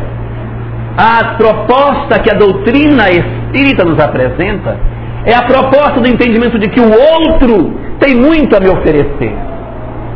a 0.96 1.34
proposta 1.36 2.18
que 2.20 2.30
a 2.30 2.38
doutrina 2.38 3.10
espírita 3.10 3.84
nos 3.84 3.98
apresenta 3.98 4.76
é 5.24 5.34
a 5.34 5.42
proposta 5.42 6.00
do 6.00 6.08
entendimento 6.08 6.58
de 6.58 6.68
que 6.68 6.80
o 6.80 6.90
outro 6.90 7.78
tem 7.98 8.16
muito 8.16 8.56
a 8.56 8.60
me 8.60 8.68
oferecer. 8.68 9.34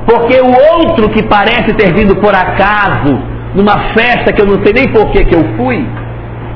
Porque 0.07 0.41
o 0.41 0.79
outro 0.79 1.11
que 1.11 1.23
parece 1.23 1.75
ter 1.75 1.93
vindo 1.95 2.17
por 2.17 2.35
acaso, 2.35 3.19
numa 3.55 3.95
festa 3.95 4.33
que 4.33 4.41
eu 4.41 4.47
não 4.47 4.63
sei 4.65 4.73
nem 4.73 4.93
por 4.93 5.11
que, 5.11 5.35
eu 5.35 5.57
fui, 5.57 5.87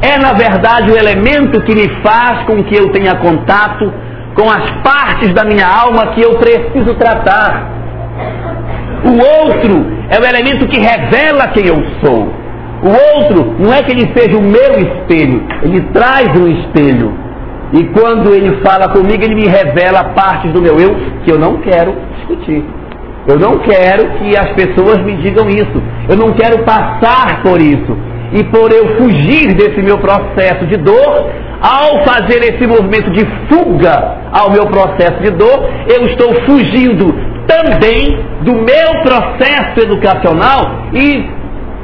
é 0.02 0.18
na 0.18 0.32
verdade 0.32 0.90
o 0.90 0.96
elemento 0.96 1.60
que 1.62 1.74
me 1.74 1.88
faz 2.02 2.44
com 2.46 2.62
que 2.64 2.76
eu 2.76 2.90
tenha 2.90 3.16
contato 3.16 3.92
com 4.34 4.48
as 4.48 4.70
partes 4.82 5.34
da 5.34 5.44
minha 5.44 5.66
alma 5.66 6.08
que 6.08 6.22
eu 6.22 6.38
preciso 6.38 6.94
tratar. 6.94 7.78
O 9.04 9.12
outro 9.12 9.86
é 10.10 10.18
o 10.18 10.24
elemento 10.24 10.66
que 10.66 10.78
revela 10.78 11.48
quem 11.48 11.66
eu 11.66 11.82
sou. 12.02 12.32
O 12.82 12.90
outro 13.16 13.56
não 13.58 13.72
é 13.72 13.82
que 13.82 13.92
ele 13.92 14.10
seja 14.16 14.36
o 14.36 14.42
meu 14.42 14.78
espelho, 14.78 15.42
ele 15.62 15.80
traz 15.92 16.28
um 16.40 16.46
espelho. 16.46 17.12
E 17.72 17.84
quando 17.84 18.32
ele 18.32 18.60
fala 18.64 18.88
comigo, 18.88 19.22
ele 19.22 19.34
me 19.34 19.46
revela 19.46 20.04
partes 20.14 20.52
do 20.52 20.62
meu 20.62 20.78
eu 20.80 20.96
que 21.24 21.30
eu 21.30 21.38
não 21.38 21.58
quero 21.58 21.94
discutir. 22.16 22.64
Eu 23.26 23.38
não 23.38 23.58
quero 23.58 24.08
que 24.18 24.34
as 24.36 24.52
pessoas 24.52 25.04
me 25.04 25.12
digam 25.16 25.50
isso. 25.50 25.82
Eu 26.08 26.16
não 26.16 26.32
quero 26.32 26.64
passar 26.64 27.42
por 27.42 27.60
isso. 27.60 27.94
E 28.32 28.42
por 28.44 28.72
eu 28.72 28.96
fugir 28.96 29.54
desse 29.54 29.82
meu 29.82 29.98
processo 29.98 30.66
de 30.66 30.78
dor, 30.78 31.30
ao 31.60 32.04
fazer 32.04 32.38
esse 32.38 32.66
movimento 32.66 33.10
de 33.10 33.26
fuga 33.48 34.16
ao 34.32 34.50
meu 34.50 34.66
processo 34.66 35.20
de 35.22 35.30
dor, 35.30 35.68
eu 35.88 36.06
estou 36.06 36.32
fugindo 36.46 37.14
também 37.48 38.18
do 38.42 38.52
meu 38.52 39.02
processo 39.02 39.80
educacional 39.80 40.90
e 40.92 41.38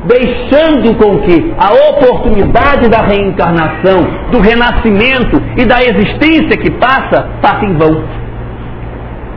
deixando 0.06 0.94
com 0.96 1.18
que 1.20 1.54
a 1.58 1.72
oportunidade 1.90 2.88
da 2.90 2.98
reencarnação, 2.98 4.02
do 4.30 4.38
renascimento 4.38 5.42
e 5.56 5.64
da 5.64 5.80
existência 5.80 6.58
que 6.58 6.70
passa, 6.72 7.26
passe 7.40 7.64
em 7.64 7.74
vão. 7.76 8.04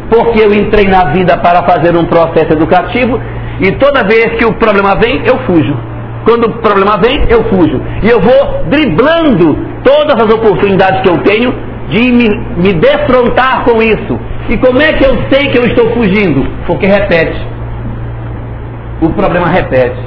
Porque 0.09 0.39
eu 0.39 0.53
entrei 0.53 0.87
na 0.87 1.11
vida 1.11 1.37
para 1.37 1.63
fazer 1.63 1.95
um 1.97 2.05
processo 2.05 2.51
educativo 2.51 3.19
e 3.61 3.71
toda 3.73 4.03
vez 4.03 4.37
que 4.37 4.45
o 4.45 4.53
problema 4.55 4.95
vem, 4.95 5.23
eu 5.25 5.37
fujo. 5.45 5.75
Quando 6.25 6.45
o 6.45 6.61
problema 6.61 6.97
vem, 6.97 7.23
eu 7.29 7.45
fujo. 7.45 7.81
E 8.03 8.09
eu 8.09 8.19
vou 8.19 8.65
driblando 8.65 9.57
todas 9.83 10.15
as 10.21 10.33
oportunidades 10.33 11.01
que 11.01 11.09
eu 11.09 11.17
tenho 11.19 11.66
de 11.89 12.11
me, 12.11 12.27
me 12.57 12.73
defrontar 12.73 13.63
com 13.63 13.81
isso. 13.81 14.19
E 14.49 14.57
como 14.57 14.81
é 14.81 14.93
que 14.93 15.05
eu 15.05 15.17
sei 15.29 15.49
que 15.49 15.57
eu 15.57 15.65
estou 15.65 15.91
fugindo? 15.91 16.45
Porque 16.65 16.85
repete. 16.85 17.39
O 19.01 19.09
problema 19.09 19.47
repete. 19.47 19.99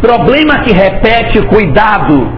Problema 0.00 0.60
que 0.60 0.72
repete, 0.72 1.40
cuidado, 1.46 2.28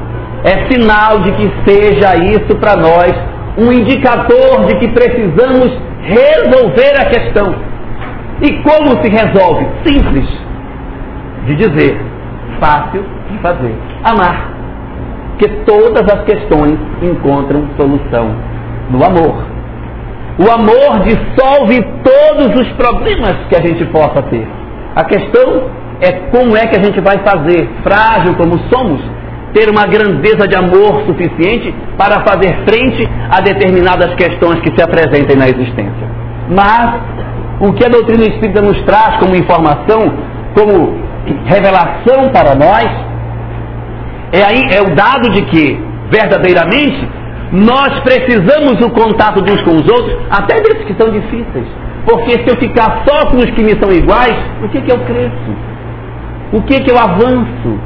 é 0.45 0.71
sinal 0.71 1.21
de 1.21 1.33
que 1.33 1.53
seja 1.67 2.17
isso 2.17 2.55
para 2.57 2.77
nós 2.77 3.13
um 3.59 3.73
indicador 3.73 4.67
de 4.67 4.79
que 4.79 4.89
precisamos 4.89 5.73
resolver 6.03 7.01
a 7.01 7.07
questão. 7.07 7.55
E 8.43 8.53
como 8.63 9.03
se 9.03 9.09
resolve? 9.09 9.67
Simples 9.85 10.29
de 11.47 11.57
dizer, 11.57 12.01
fácil 12.61 13.05
de 13.31 13.39
fazer. 13.39 13.75
Amar. 14.05 14.56
Que 15.39 15.49
todas 15.65 16.03
as 16.13 16.25
questões 16.25 16.79
encontram 17.03 17.69
solução 17.77 18.35
no 18.91 19.05
amor. 19.05 19.45
O 20.39 20.51
amor 20.51 21.05
dissolve 21.05 21.83
todos 22.05 22.61
os 22.61 22.69
problemas 22.73 23.37
que 23.49 23.57
a 23.57 23.61
gente 23.61 23.85
possa 23.87 24.23
ter. 24.23 24.47
A 24.95 25.05
questão 25.05 25.71
é 26.01 26.13
como 26.31 26.57
é 26.57 26.67
que 26.67 26.79
a 26.79 26.83
gente 26.83 27.01
vai 27.01 27.19
fazer, 27.19 27.69
frágil 27.83 28.35
como 28.35 28.59
somos, 28.71 29.01
ter 29.55 29.71
uma 29.71 29.87
grandeza 29.87 30.47
de 30.47 30.55
amor 30.55 31.03
suficiente 31.07 31.75
para 31.97 32.21
fazer 32.27 32.55
frente 32.67 33.09
a 33.31 33.41
determinadas 33.41 34.15
questões 34.15 34.61
que 34.61 34.75
se 34.77 34.83
apresentem 34.83 35.37
na 35.37 35.49
existência. 35.49 36.07
Mas 36.51 37.01
o 37.61 37.73
que 37.73 37.85
a 37.85 37.89
doutrina 37.89 38.25
espírita 38.25 38.61
nos 38.61 38.81
traz 38.83 39.17
como 39.17 39.35
informação, 39.35 40.13
como 40.55 40.99
revelação 41.47 42.31
para 42.33 42.55
nós, 42.55 42.87
é, 44.33 44.43
aí, 44.43 44.61
é 44.71 44.83
o 44.83 44.95
dado 44.95 45.31
de 45.31 45.43
que, 45.43 45.79
verdadeiramente, 46.11 47.09
nós 47.53 48.01
precisamos 48.01 48.81
o 48.81 48.91
contato 48.91 49.41
uns 49.41 49.63
com 49.63 49.77
os 49.77 49.89
outros, 49.89 50.19
até 50.31 50.61
desses 50.61 50.85
que 50.85 50.95
são 50.95 51.11
difíceis. 51.11 51.67
Porque 52.05 52.33
se 52.33 52.49
eu 52.49 52.57
ficar 52.57 53.03
só 53.07 53.31
com 53.31 53.39
os 53.39 53.51
que 53.51 53.63
me 53.63 53.79
são 53.81 53.91
iguais, 53.93 54.37
o 54.63 54.69
que, 54.69 54.81
que 54.81 54.93
eu 54.93 54.99
cresço? 55.01 55.53
O 56.53 56.63
que, 56.63 56.81
que 56.81 56.91
eu 56.91 56.99
avanço? 56.99 57.81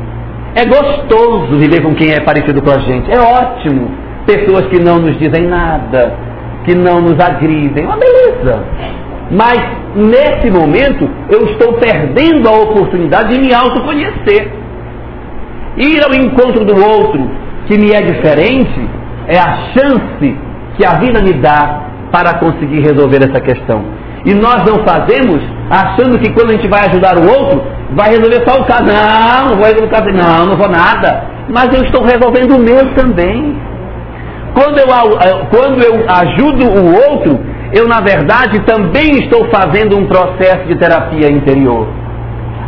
É 0.54 0.66
gostoso 0.66 1.58
viver 1.58 1.82
com 1.82 1.94
quem 1.94 2.10
é 2.10 2.20
parecido 2.20 2.60
com 2.60 2.70
a 2.70 2.78
gente. 2.80 3.10
É 3.10 3.18
ótimo. 3.18 3.90
Pessoas 4.26 4.66
que 4.66 4.78
não 4.78 4.98
nos 4.98 5.18
dizem 5.18 5.46
nada, 5.46 6.14
que 6.64 6.74
não 6.74 7.00
nos 7.00 7.18
agridem. 7.18 7.86
Uma 7.86 7.96
beleza. 7.96 8.62
Mas 9.30 9.60
nesse 9.94 10.50
momento 10.50 11.08
eu 11.30 11.44
estou 11.52 11.74
perdendo 11.74 12.48
a 12.48 12.52
oportunidade 12.58 13.34
de 13.34 13.40
me 13.40 13.54
autoconhecer. 13.54 14.59
Ir 15.80 16.04
ao 16.04 16.14
encontro 16.14 16.64
do 16.64 16.76
outro 16.76 17.30
que 17.66 17.78
me 17.78 17.90
é 17.92 18.02
diferente 18.02 18.88
é 19.26 19.38
a 19.38 19.72
chance 19.72 20.36
que 20.76 20.84
a 20.84 20.98
vida 20.98 21.22
me 21.22 21.32
dá 21.34 21.84
para 22.12 22.38
conseguir 22.38 22.80
resolver 22.80 23.18
essa 23.22 23.40
questão. 23.40 23.82
E 24.26 24.34
nós 24.34 24.62
não 24.64 24.84
fazemos 24.84 25.40
achando 25.70 26.18
que 26.18 26.30
quando 26.32 26.50
a 26.50 26.52
gente 26.52 26.68
vai 26.68 26.86
ajudar 26.88 27.16
o 27.16 27.26
outro, 27.26 27.62
vai 27.92 28.10
resolver 28.10 28.44
só 28.46 28.60
o 28.60 28.64
caso. 28.66 28.84
Não, 28.84 29.50
não 29.50 29.56
vou 29.56 29.64
resolver 29.64 29.86
o 29.86 29.90
caso. 29.90 30.08
Não, 30.10 30.46
não 30.46 30.56
vou 30.56 30.68
nada. 30.68 31.24
Mas 31.48 31.72
eu 31.72 31.82
estou 31.84 32.04
resolvendo 32.04 32.56
o 32.56 32.60
meu 32.60 32.94
também. 32.94 33.56
Quando 34.52 34.78
eu, 34.78 34.88
eh, 34.88 35.46
quando 35.50 35.82
eu 35.82 36.04
ajudo 36.08 36.64
o 36.66 37.10
outro, 37.10 37.40
eu 37.72 37.86
na 37.86 38.00
verdade 38.00 38.60
também 38.66 39.24
estou 39.24 39.48
fazendo 39.50 39.96
um 39.96 40.06
processo 40.06 40.66
de 40.66 40.76
terapia 40.76 41.30
interior. 41.30 41.86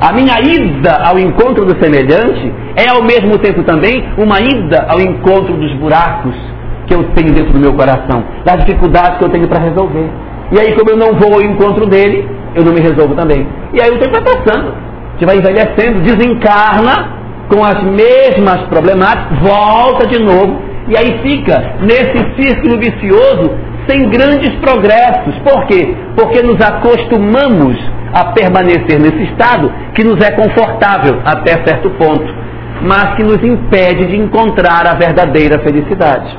A 0.03 0.13
minha 0.13 0.35
ida 0.41 1.01
ao 1.05 1.17
encontro 1.17 1.65
do 1.65 1.81
semelhante 1.81 2.53
é 2.75 2.89
ao 2.91 3.05
mesmo 3.05 3.39
tempo 3.39 3.63
também 3.63 4.03
uma 4.19 4.41
ida 4.41 4.85
ao 4.89 5.01
encontro 5.01 5.57
dos 5.57 5.73
buracos 5.79 6.35
que 6.89 6.93
eu 6.93 7.05
tenho 7.15 7.33
dentro 7.33 7.53
do 7.53 7.61
meu 7.61 7.73
coração, 7.75 8.25
das 8.45 8.65
dificuldades 8.65 9.19
que 9.19 9.25
eu 9.25 9.29
tenho 9.29 9.47
para 9.47 9.63
resolver. 9.63 10.11
E 10.51 10.59
aí, 10.59 10.75
como 10.75 10.91
eu 10.91 10.97
não 10.97 11.15
vou 11.15 11.35
ao 11.35 11.41
encontro 11.41 11.87
dele, 11.87 12.29
eu 12.57 12.65
não 12.65 12.73
me 12.73 12.81
resolvo 12.81 13.15
também. 13.15 13.47
E 13.73 13.81
aí 13.81 13.93
o 13.93 13.99
tempo 14.01 14.11
vai 14.11 14.25
passando. 14.25 14.75
Você 15.17 15.25
vai 15.25 15.37
envelhecendo, 15.37 16.01
desencarna 16.01 17.23
com 17.49 17.63
as 17.65 17.81
mesmas 17.85 18.67
problemáticas, 18.69 19.39
volta 19.39 20.09
de 20.09 20.19
novo, 20.19 20.61
e 20.89 20.97
aí 20.97 21.21
fica 21.23 21.77
nesse 21.81 22.43
círculo 22.43 22.77
vicioso 22.77 23.53
sem 23.89 24.09
grandes 24.11 24.53
progressos. 24.57 25.37
Por 25.45 25.65
quê? 25.67 25.95
Porque 26.17 26.43
nos 26.43 26.61
acostumamos 26.61 27.79
a 28.13 28.33
permanecer 28.33 29.01
nesse 29.01 29.23
estado 29.25 29.73
que 29.95 30.05
nos 30.05 30.21
é 30.25 30.31
confortável 30.33 31.21
até 31.25 31.53
certo 31.65 31.91
ponto, 31.91 32.33
mas 32.83 33.15
que 33.15 33.23
nos 33.23 33.43
impede 33.43 34.07
de 34.07 34.17
encontrar 34.17 34.87
a 34.87 34.95
verdadeira 34.95 35.59
felicidade. 35.61 36.37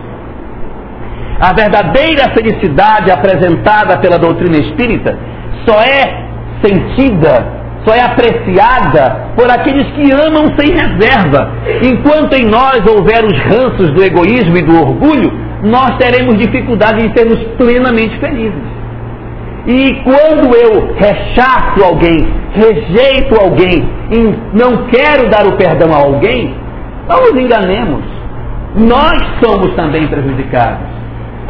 A 1.39 1.51
verdadeira 1.53 2.31
felicidade 2.33 3.11
apresentada 3.11 3.97
pela 3.97 4.17
doutrina 4.19 4.57
espírita 4.57 5.17
só 5.65 5.81
é 5.81 6.23
sentida, 6.63 7.45
só 7.85 7.93
é 7.93 8.01
apreciada 8.01 9.33
por 9.35 9.49
aqueles 9.49 9.87
que 9.93 10.11
amam 10.11 10.53
sem 10.57 10.73
reserva. 10.73 11.51
Enquanto 11.83 12.33
em 12.33 12.45
nós 12.45 12.85
houver 12.87 13.25
os 13.25 13.37
ranços 13.39 13.91
do 13.91 14.03
egoísmo 14.03 14.57
e 14.57 14.61
do 14.61 14.79
orgulho, 14.79 15.33
nós 15.63 15.97
teremos 15.97 16.37
dificuldade 16.37 17.05
em 17.05 17.13
sermos 17.15 17.41
plenamente 17.57 18.17
felizes. 18.19 18.82
E 19.65 20.01
quando 20.03 20.53
eu 20.55 20.93
rechaço 20.93 21.83
alguém, 21.83 22.27
rejeito 22.53 23.39
alguém 23.39 23.89
e 24.11 24.57
não 24.57 24.87
quero 24.87 25.29
dar 25.29 25.47
o 25.47 25.53
perdão 25.53 25.93
a 25.93 25.99
alguém, 25.99 26.53
não 27.07 27.21
nos 27.21 27.41
enganemos. 27.41 28.03
Nós 28.75 29.17
somos 29.41 29.73
também 29.75 30.07
prejudicados. 30.07 30.85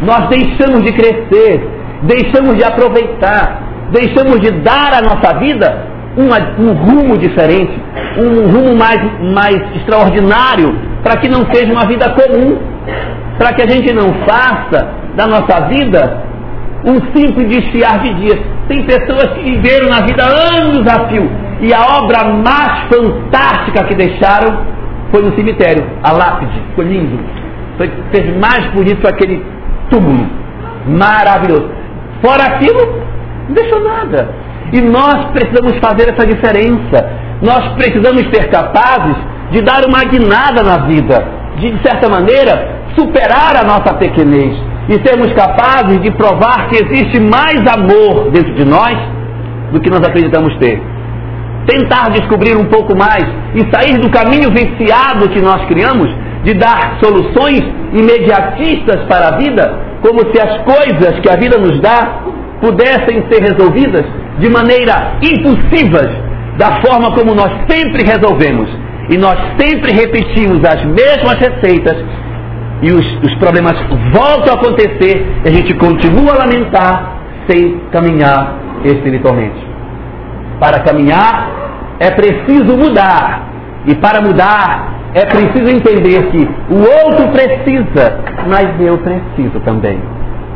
Nós 0.01 0.27
deixamos 0.29 0.83
de 0.83 0.91
crescer, 0.91 1.67
deixamos 2.03 2.55
de 2.55 2.63
aproveitar, 2.63 3.63
deixamos 3.91 4.39
de 4.41 4.51
dar 4.61 4.93
à 4.93 5.01
nossa 5.01 5.39
vida 5.39 5.87
um, 6.15 6.63
um 6.63 6.73
rumo 6.73 7.17
diferente, 7.17 7.73
um 8.17 8.47
rumo 8.51 8.75
mais, 8.75 9.01
mais 9.33 9.55
extraordinário, 9.75 10.77
para 11.01 11.17
que 11.19 11.27
não 11.27 11.51
seja 11.51 11.71
uma 11.71 11.87
vida 11.87 12.09
comum, 12.11 12.59
para 13.39 13.53
que 13.53 13.61
a 13.63 13.69
gente 13.69 13.91
não 13.93 14.13
faça 14.27 14.87
da 15.15 15.25
nossa 15.25 15.67
vida 15.67 16.32
um 16.85 16.95
simples 17.15 17.47
desfiar 17.47 17.99
de 17.99 18.13
dias. 18.15 18.39
Tem 18.67 18.83
pessoas 18.83 19.33
que 19.33 19.41
viveram 19.41 19.89
na 19.89 20.01
vida 20.01 20.23
anos 20.23 20.85
a 20.87 21.07
fio 21.07 21.29
e 21.61 21.73
a 21.73 21.81
obra 21.99 22.25
mais 22.33 22.87
fantástica 22.89 23.85
que 23.85 23.95
deixaram 23.95 24.65
foi 25.11 25.21
no 25.21 25.35
cemitério, 25.35 25.85
a 26.01 26.11
lápide, 26.11 26.59
ficou 26.69 26.83
lindo. 26.83 27.19
Foi, 27.77 27.91
fez 28.11 28.35
mais 28.37 28.65
bonito 28.73 29.07
aquele 29.07 29.45
túmulo. 29.89 30.27
Maravilhoso. 30.87 31.69
Fora 32.21 32.43
aquilo, 32.45 33.03
não 33.47 33.53
deixou 33.53 33.83
nada. 33.83 34.29
E 34.71 34.81
nós 34.81 35.31
precisamos 35.31 35.77
fazer 35.77 36.09
essa 36.09 36.25
diferença. 36.25 37.11
Nós 37.41 37.73
precisamos 37.75 38.23
ser 38.33 38.49
capazes 38.49 39.15
de 39.51 39.61
dar 39.61 39.85
uma 39.85 40.03
guinada 40.03 40.63
na 40.63 40.85
vida, 40.87 41.23
de, 41.57 41.71
de 41.71 41.87
certa 41.87 42.09
maneira, 42.09 42.79
superar 42.95 43.55
a 43.55 43.63
nossa 43.63 43.93
pequenez 43.93 44.72
e 44.89 45.07
sermos 45.07 45.31
capazes 45.33 46.01
de 46.01 46.11
provar 46.11 46.67
que 46.69 46.83
existe 46.83 47.19
mais 47.19 47.59
amor 47.71 48.31
dentro 48.31 48.53
de 48.53 48.65
nós 48.65 48.97
do 49.71 49.79
que 49.79 49.89
nós 49.89 50.01
acreditamos 50.05 50.55
ter. 50.57 50.81
Tentar 51.65 52.09
descobrir 52.09 52.57
um 52.57 52.65
pouco 52.65 52.95
mais 52.95 53.23
e 53.55 53.61
sair 53.73 53.97
do 53.99 54.09
caminho 54.09 54.49
viciado 54.51 55.29
que 55.29 55.41
nós 55.41 55.65
criamos 55.65 56.09
de 56.43 56.53
dar 56.55 56.97
soluções 57.01 57.61
imediatistas 57.93 59.05
para 59.07 59.29
a 59.29 59.37
vida, 59.37 59.79
como 60.01 60.19
se 60.31 60.41
as 60.41 60.57
coisas 60.63 61.19
que 61.21 61.29
a 61.29 61.37
vida 61.37 61.57
nos 61.57 61.79
dá 61.79 62.19
pudessem 62.59 63.25
ser 63.29 63.41
resolvidas 63.41 64.05
de 64.39 64.49
maneira 64.49 65.13
impulsivas, 65.21 66.09
da 66.57 66.81
forma 66.81 67.15
como 67.15 67.33
nós 67.33 67.51
sempre 67.69 68.03
resolvemos. 68.05 68.69
E 69.09 69.17
nós 69.17 69.37
sempre 69.57 69.93
repetimos 69.93 70.59
as 70.65 70.83
mesmas 70.85 71.37
receitas 71.39 71.97
e 72.83 72.91
os, 72.91 73.05
os 73.23 73.33
problemas 73.35 73.75
voltam 74.11 74.53
a 74.53 74.57
acontecer 74.57 75.25
e 75.45 75.47
a 75.47 75.51
gente 75.51 75.73
continua 75.75 76.33
a 76.33 76.37
lamentar 76.39 77.13
sem 77.49 77.79
caminhar 77.91 78.59
espiritualmente. 78.83 79.65
Para 80.59 80.81
caminhar 80.81 81.95
é 81.99 82.11
preciso 82.11 82.77
mudar. 82.77 83.47
E 83.87 83.95
para 83.95 84.21
mudar 84.21 84.93
é 85.13 85.25
preciso 85.25 85.69
entender 85.69 86.29
que 86.31 86.49
o 86.69 86.79
outro 86.79 87.29
precisa, 87.31 88.19
mas 88.49 88.69
eu 88.81 88.97
preciso 88.97 89.59
também. 89.63 89.99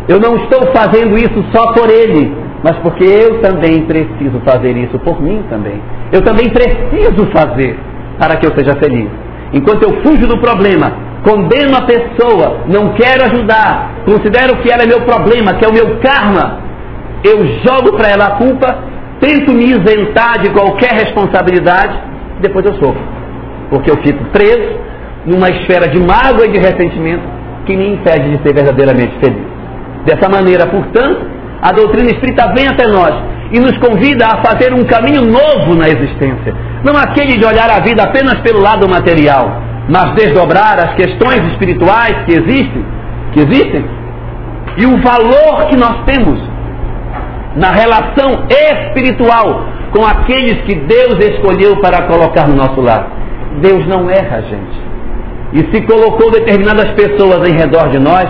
Eu 0.09 0.19
não 0.19 0.35
estou 0.37 0.67
fazendo 0.73 1.17
isso 1.17 1.43
só 1.53 1.71
por 1.73 1.89
ele, 1.89 2.35
mas 2.63 2.75
porque 2.77 3.05
eu 3.05 3.39
também 3.41 3.85
preciso 3.85 4.41
fazer 4.43 4.75
isso 4.75 4.99
por 4.99 5.21
mim 5.21 5.43
também. 5.49 5.81
Eu 6.11 6.21
também 6.23 6.49
preciso 6.49 7.25
fazer 7.31 7.77
para 8.19 8.35
que 8.37 8.47
eu 8.47 8.51
seja 8.55 8.75
feliz. 8.75 9.09
Enquanto 9.53 9.83
eu 9.83 10.01
fujo 10.01 10.27
do 10.27 10.37
problema, 10.39 11.06
condeno 11.23 11.77
a 11.77 11.81
pessoa, 11.81 12.63
não 12.67 12.93
quero 12.93 13.23
ajudar, 13.25 14.03
considero 14.05 14.57
que 14.57 14.71
ela 14.71 14.83
é 14.83 14.85
meu 14.85 15.01
problema, 15.01 15.53
que 15.55 15.65
é 15.65 15.67
o 15.67 15.73
meu 15.73 15.99
karma, 15.99 16.59
eu 17.23 17.45
jogo 17.65 17.97
para 17.97 18.09
ela 18.09 18.25
a 18.25 18.35
culpa, 18.37 18.77
tento 19.19 19.51
me 19.53 19.65
isentar 19.65 20.39
de 20.39 20.49
qualquer 20.51 20.93
responsabilidade, 20.93 21.99
depois 22.41 22.65
eu 22.65 22.73
sofro. 22.73 23.01
Porque 23.69 23.89
eu 23.91 23.97
fico 23.97 24.23
preso 24.25 24.79
numa 25.25 25.49
esfera 25.49 25.87
de 25.87 25.99
mágoa 25.99 26.45
e 26.45 26.51
de 26.51 26.59
ressentimento 26.59 27.23
que 27.65 27.75
me 27.75 27.93
impede 27.93 28.37
de 28.37 28.43
ser 28.43 28.53
verdadeiramente 28.53 29.13
feliz. 29.19 29.45
Dessa 30.05 30.29
maneira, 30.29 30.67
portanto, 30.67 31.25
a 31.61 31.71
doutrina 31.71 32.09
espírita 32.11 32.53
vem 32.55 32.67
até 32.67 32.87
nós 32.87 33.13
e 33.51 33.59
nos 33.59 33.77
convida 33.77 34.25
a 34.25 34.43
fazer 34.43 34.73
um 34.73 34.85
caminho 34.85 35.23
novo 35.23 35.75
na 35.75 35.89
existência. 35.89 36.53
Não 36.83 36.95
aquele 36.95 37.37
de 37.37 37.45
olhar 37.45 37.69
a 37.69 37.79
vida 37.79 38.03
apenas 38.03 38.39
pelo 38.41 38.61
lado 38.61 38.87
material, 38.87 39.66
mas 39.89 40.13
desdobrar 40.15 40.77
as 40.79 40.93
questões 40.95 41.39
espirituais 41.51 42.25
que 42.25 42.33
existem, 42.33 42.85
que 43.31 43.39
existem, 43.39 43.85
e 44.77 44.85
o 44.85 44.97
valor 45.01 45.67
que 45.69 45.77
nós 45.77 46.03
temos 46.05 46.39
na 47.55 47.71
relação 47.71 48.45
espiritual 48.49 49.65
com 49.91 50.05
aqueles 50.05 50.61
que 50.61 50.75
Deus 50.75 51.17
escolheu 51.19 51.77
para 51.77 52.03
colocar 52.03 52.47
no 52.47 52.55
nosso 52.55 52.79
lar. 52.81 53.07
Deus 53.61 53.87
não 53.87 54.09
erra, 54.09 54.41
gente. 54.41 54.87
E 55.53 55.59
se 55.73 55.81
colocou 55.87 56.29
determinadas 56.29 56.91
pessoas 56.91 57.49
em 57.49 57.53
redor 57.53 57.89
de 57.89 57.99
nós, 57.99 58.29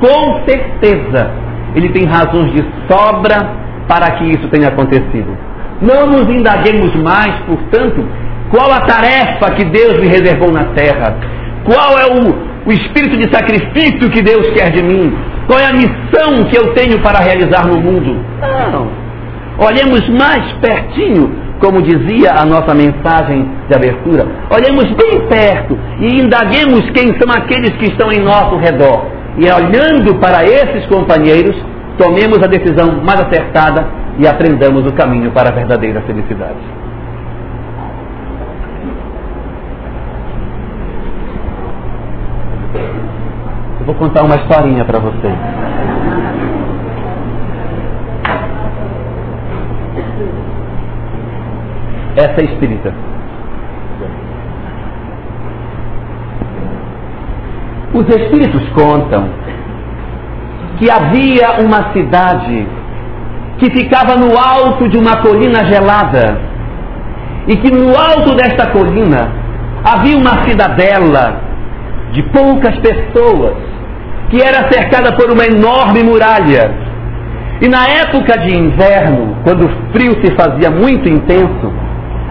com 0.00 0.44
certeza 0.46 1.30
ele 1.74 1.90
tem 1.90 2.04
razões 2.06 2.52
de 2.52 2.64
sobra 2.88 3.50
para 3.86 4.10
que 4.16 4.24
isso 4.24 4.48
tenha 4.48 4.68
acontecido. 4.68 5.36
Não 5.80 6.06
nos 6.06 6.28
indaguemos 6.28 6.94
mais, 6.96 7.34
portanto, 7.46 8.04
qual 8.50 8.70
a 8.72 8.80
tarefa 8.80 9.54
que 9.54 9.64
Deus 9.64 9.98
me 9.98 10.08
reservou 10.08 10.50
na 10.50 10.64
terra, 10.74 11.16
qual 11.64 11.98
é 11.98 12.06
o, 12.06 12.68
o 12.68 12.72
espírito 12.72 13.16
de 13.16 13.30
sacrifício 13.32 14.10
que 14.10 14.22
Deus 14.22 14.48
quer 14.50 14.70
de 14.70 14.82
mim, 14.82 15.14
qual 15.46 15.58
é 15.58 15.66
a 15.66 15.72
missão 15.72 16.44
que 16.50 16.56
eu 16.56 16.72
tenho 16.74 17.00
para 17.00 17.20
realizar 17.20 17.66
no 17.66 17.80
mundo. 17.80 18.24
Não. 18.72 19.08
Olhemos 19.58 20.08
mais 20.08 20.52
pertinho, 20.60 21.34
como 21.58 21.82
dizia 21.82 22.32
a 22.32 22.44
nossa 22.44 22.72
mensagem 22.74 23.50
de 23.68 23.74
abertura. 23.74 24.26
Olhemos 24.50 24.84
bem 24.94 25.26
perto 25.28 25.76
e 26.00 26.20
indaguemos 26.20 26.88
quem 26.90 27.08
são 27.18 27.30
aqueles 27.30 27.70
que 27.76 27.86
estão 27.86 28.12
em 28.12 28.20
nosso 28.20 28.56
redor. 28.56 29.06
E 29.36 29.50
olhando 29.50 30.14
para 30.20 30.44
esses 30.44 30.86
companheiros, 30.86 31.56
tomemos 31.98 32.42
a 32.42 32.46
decisão 32.46 33.02
mais 33.04 33.20
acertada 33.20 33.86
e 34.18 34.26
aprendamos 34.26 34.86
o 34.86 34.92
caminho 34.92 35.30
para 35.32 35.50
a 35.50 35.52
verdadeira 35.52 36.00
felicidade. 36.02 36.77
Contar 43.98 44.22
uma 44.22 44.36
historinha 44.36 44.84
para 44.84 45.00
vocês. 45.00 45.34
Essa 52.16 52.40
é 52.40 52.44
espírita. 52.44 52.94
Os 57.92 58.08
espíritos 58.08 58.68
contam 58.70 59.28
que 60.78 60.90
havia 60.90 61.60
uma 61.60 61.92
cidade 61.92 62.66
que 63.58 63.70
ficava 63.70 64.16
no 64.16 64.38
alto 64.38 64.88
de 64.88 64.96
uma 64.96 65.16
colina 65.16 65.64
gelada 65.64 66.40
e 67.48 67.56
que 67.56 67.70
no 67.70 67.88
alto 67.96 68.34
desta 68.36 68.70
colina 68.70 69.32
havia 69.84 70.16
uma 70.16 70.44
cidadela 70.44 71.40
de 72.12 72.22
poucas 72.24 72.78
pessoas 72.78 73.77
que 74.30 74.42
era 74.42 74.70
cercada 74.70 75.16
por 75.16 75.30
uma 75.30 75.44
enorme 75.44 76.02
muralha. 76.02 76.70
E 77.60 77.68
na 77.68 77.86
época 77.86 78.38
de 78.38 78.56
inverno, 78.56 79.36
quando 79.42 79.66
o 79.66 79.92
frio 79.92 80.12
se 80.24 80.34
fazia 80.36 80.70
muito 80.70 81.08
intenso, 81.08 81.72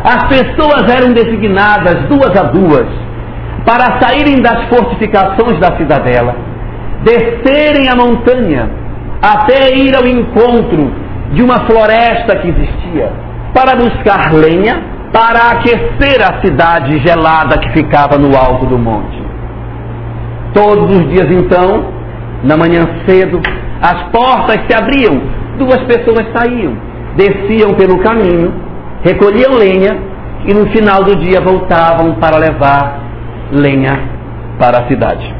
as 0.03 0.23
pessoas 0.27 0.89
eram 0.89 1.11
designadas 1.11 2.07
duas 2.07 2.35
a 2.37 2.43
duas 2.43 2.87
para 3.65 3.99
saírem 3.99 4.41
das 4.41 4.69
fortificações 4.69 5.59
da 5.59 5.75
cidadela 5.75 6.47
descerem 7.03 7.89
a 7.89 7.95
montanha 7.95 8.69
até 9.21 9.75
ir 9.75 9.95
ao 9.95 10.05
encontro 10.05 10.91
de 11.31 11.41
uma 11.41 11.65
floresta 11.65 12.37
que 12.37 12.49
existia 12.49 13.11
para 13.53 13.75
buscar 13.75 14.33
lenha 14.33 14.81
para 15.11 15.51
aquecer 15.51 16.21
a 16.21 16.41
cidade 16.41 16.99
gelada 16.99 17.59
que 17.59 17.71
ficava 17.71 18.17
no 18.17 18.35
alto 18.37 18.65
do 18.65 18.77
monte. 18.77 19.16
Todos 20.57 20.89
os 20.89 21.09
dias 21.09 21.29
então, 21.29 21.85
na 22.43 22.57
manhã 22.57 22.81
cedo, 23.05 23.39
as 23.79 24.09
portas 24.09 24.65
se 24.67 24.73
abriam, 24.75 25.21
duas 25.59 25.83
pessoas 25.83 26.25
saíam, 26.35 26.75
desciam 27.15 27.75
pelo 27.75 27.99
caminho, 27.99 28.51
recolhiam 29.03 29.53
lenha 29.53 29.95
e 30.47 30.53
no 30.55 30.65
final 30.71 31.03
do 31.03 31.15
dia 31.17 31.39
voltavam 31.41 32.15
para 32.15 32.37
levar 32.37 33.03
lenha 33.51 33.99
para 34.57 34.79
a 34.79 34.87
cidade. 34.87 35.31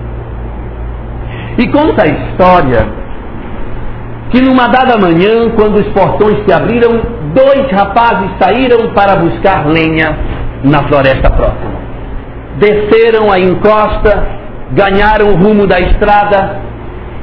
E 1.57 1.67
conta 1.69 2.03
a 2.03 2.07
história 2.07 2.87
que 4.29 4.39
numa 4.39 4.67
dada 4.67 4.99
manhã, 4.99 5.49
quando 5.55 5.77
os 5.79 5.87
portões 5.93 6.45
se 6.45 6.53
abriram, 6.53 6.91
dois 7.33 7.71
rapazes 7.71 8.29
saíram 8.39 8.93
para 8.93 9.15
buscar 9.15 9.65
lenha 9.65 10.15
na 10.63 10.87
floresta 10.87 11.31
próxima. 11.31 11.77
Desceram 12.59 13.31
a 13.31 13.39
encosta, 13.39 14.36
ganharam 14.71 15.27
o 15.27 15.35
rumo 15.35 15.65
da 15.65 15.79
estrada 15.79 16.59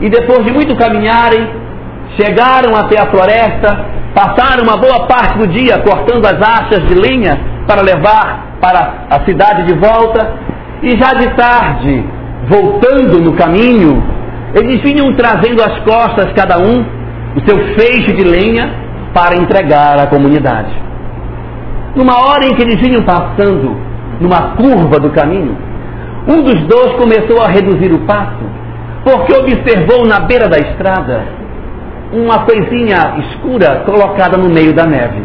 e 0.01 0.09
depois 0.09 0.45
de 0.45 0.53
muito 0.53 0.77
caminharem, 0.77 1.49
chegaram 2.19 2.77
até 2.77 3.01
a 3.01 3.07
floresta, 3.07 3.87
passaram 4.15 4.65
uma 4.65 4.77
boa 4.77 5.07
parte 5.07 5.39
do 5.39 5.47
dia 5.49 5.79
cortando 5.79 6.25
as 6.27 6.41
achas 6.41 6.87
de 6.87 6.95
lenha 6.95 7.39
para 7.67 7.83
levar 7.83 8.57
para 8.61 9.07
a 9.11 9.25
cidade 9.25 9.65
de 9.65 9.75
volta 9.75 10.33
e 10.83 10.91
já 10.91 11.15
de 11.15 11.29
tarde, 11.35 12.05
voltando 12.49 13.21
no 13.21 13.33
caminho, 13.35 14.03
eles 14.55 14.81
vinham 14.83 15.13
trazendo 15.15 15.63
às 15.63 15.79
costas 15.81 16.33
cada 16.35 16.59
um 16.59 16.85
o 17.37 17.41
seu 17.49 17.59
feixe 17.75 18.13
de 18.13 18.23
lenha 18.23 18.71
para 19.13 19.37
entregar 19.37 19.99
à 19.99 20.07
comunidade. 20.07 20.73
Numa 21.97 22.17
hora 22.27 22.45
em 22.45 22.55
que 22.55 22.63
eles 22.63 22.81
vinham 22.81 23.03
passando 23.03 23.77
numa 24.21 24.55
curva 24.57 24.99
do 25.01 25.11
caminho, 25.11 25.57
um 26.27 26.43
dos 26.43 26.67
dois 26.67 26.93
começou 26.93 27.43
a 27.43 27.49
reduzir 27.49 27.93
o 27.93 28.01
passo, 28.07 28.45
porque 29.05 29.33
observou 29.35 30.07
na 30.07 30.21
beira 30.21 30.49
da 30.49 30.59
estrada 30.59 31.23
uma 32.13 32.45
coisinha 32.45 33.17
escura 33.19 33.83
colocada 33.85 34.37
no 34.39 34.49
meio 34.49 34.73
da 34.73 34.87
neve. 34.87 35.23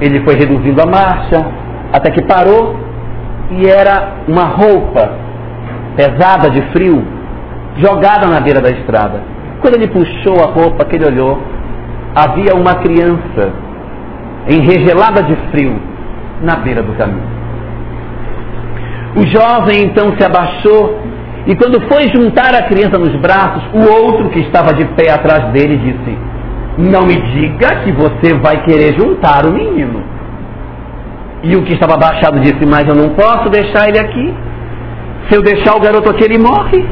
Ele 0.00 0.20
foi 0.24 0.34
reduzindo 0.34 0.80
a 0.82 0.86
marcha 0.86 1.46
até 1.92 2.10
que 2.10 2.22
parou 2.22 2.76
e 3.50 3.66
era 3.66 4.16
uma 4.28 4.44
roupa 4.44 5.12
pesada 5.96 6.50
de 6.50 6.60
frio 6.72 7.02
jogada 7.76 8.26
na 8.26 8.40
beira 8.40 8.60
da 8.60 8.70
estrada. 8.70 9.22
Quando 9.60 9.76
ele 9.76 9.88
puxou 9.88 10.40
a 10.42 10.46
roupa 10.46 10.84
que 10.84 10.96
ele 10.96 11.06
olhou, 11.06 11.40
havia 12.14 12.54
uma 12.54 12.74
criança 12.76 13.52
enregelada 14.48 15.22
de 15.22 15.36
frio 15.50 15.80
na 16.42 16.56
beira 16.56 16.82
do 16.82 16.92
caminho. 16.92 17.37
O 19.18 19.26
jovem 19.26 19.84
então 19.84 20.16
se 20.16 20.24
abaixou 20.24 20.96
e 21.48 21.56
quando 21.56 21.80
foi 21.88 22.08
juntar 22.14 22.54
a 22.54 22.62
criança 22.68 22.98
nos 22.98 23.14
braços, 23.16 23.62
o 23.72 24.04
outro 24.04 24.28
que 24.28 24.40
estava 24.40 24.74
de 24.74 24.84
pé 24.96 25.10
atrás 25.10 25.50
dele 25.50 25.78
disse: 25.78 26.18
Não 26.76 27.06
me 27.06 27.16
diga 27.32 27.76
que 27.82 27.90
você 27.90 28.34
vai 28.34 28.62
querer 28.64 28.96
juntar 28.98 29.46
o 29.46 29.52
menino. 29.52 30.02
E 31.42 31.56
o 31.56 31.62
que 31.64 31.72
estava 31.72 31.94
abaixado 31.94 32.38
disse: 32.40 32.66
Mas 32.66 32.86
eu 32.86 32.94
não 32.94 33.08
posso 33.14 33.48
deixar 33.48 33.88
ele 33.88 33.98
aqui. 33.98 34.34
Se 35.28 35.36
eu 35.36 35.42
deixar 35.42 35.74
o 35.74 35.80
garoto 35.80 36.10
aqui, 36.10 36.24
ele 36.24 36.38
morre. 36.38 36.86